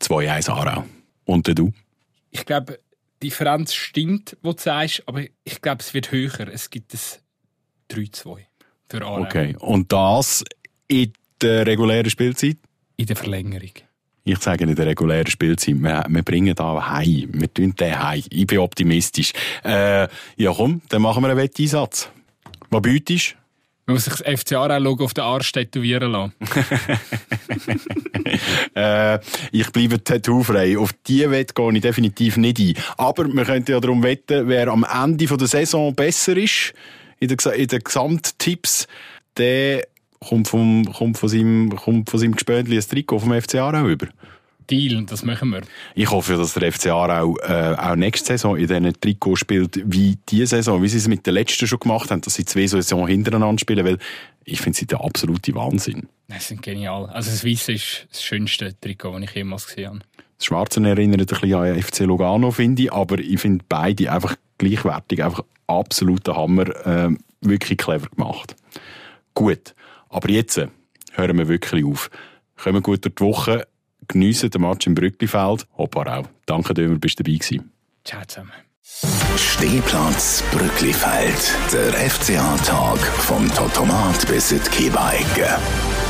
[0.00, 0.84] 2-1 Aarau.
[1.24, 1.72] Und du?
[2.32, 2.80] Ich glaube,
[3.22, 6.48] Differenz stimmt, was du sagst, aber ich glaube, es wird höher.
[6.52, 7.20] Es gibt es
[7.90, 8.40] 3-2
[8.88, 9.22] für Aarau.
[9.22, 10.44] Okay, und das
[10.88, 12.56] in der regulären Spielzeit?
[12.96, 13.70] In der Verlängerung.
[14.24, 17.30] Ich sage in der regulären Spielzeit, wir, wir bringen da heim.
[17.32, 18.22] Wir tun den heim.
[18.30, 19.32] Ich bin optimistisch.
[19.64, 22.10] Äh, ja komm, dann machen wir einen Wetteinsatz.
[22.70, 23.36] Was bietest
[23.86, 26.32] man muss sich das FC Aarau auf den Arsch tätowieren lassen.
[28.74, 29.20] äh,
[29.52, 30.76] ich bleibe tattoo-frei.
[30.76, 32.74] Auf diese Wette gehe ich definitiv nicht ein.
[32.96, 36.74] Aber wir könnten ja darum wetten, wer am Ende der Saison besser ist,
[37.20, 38.88] in den, in den Gesamttipps,
[39.36, 39.86] der
[40.18, 44.08] kommt, vom, kommt von seinem, kommt von seinem Gespöntli ein Trikot vom FC Aarau über.
[44.70, 45.62] Deal, das machen wir.
[45.94, 50.18] Ich hoffe, dass der FC Aarau äh, auch nächste Saison in diesen Trikot spielt wie
[50.28, 53.08] diese Saison, wie sie es mit der letzten schon gemacht haben, dass sie zwei Saisons
[53.08, 53.98] hintereinander spielen, weil
[54.44, 56.08] ich finde sie der absolute Wahnsinn.
[56.28, 57.06] Das sind genial.
[57.06, 60.00] Also das Weiße ist das schönste Trikot, das ich jemals gesehen habe.
[60.38, 64.36] Das Schwarze erinnert ein bisschen an FC Lugano, finde ich, aber ich finde beide einfach
[64.58, 67.10] gleichwertig, einfach absoluter Hammer, äh,
[67.40, 68.54] wirklich clever gemacht.
[69.34, 69.74] Gut,
[70.08, 70.60] aber jetzt
[71.12, 72.10] hören wir wirklich auf.
[72.56, 73.66] Kommen wir gut durch die Woche
[74.08, 75.66] geniessen den Match im Brücklifeld.
[75.76, 76.28] Hoppa auch.
[76.46, 77.70] Danke, Dömer, bist du dabei gewesen.
[78.04, 78.52] Ciao zusammen.
[79.36, 81.54] Stehplatz Brücklifeld.
[81.72, 86.05] Der FCA-Tag vom Totomat bis in die.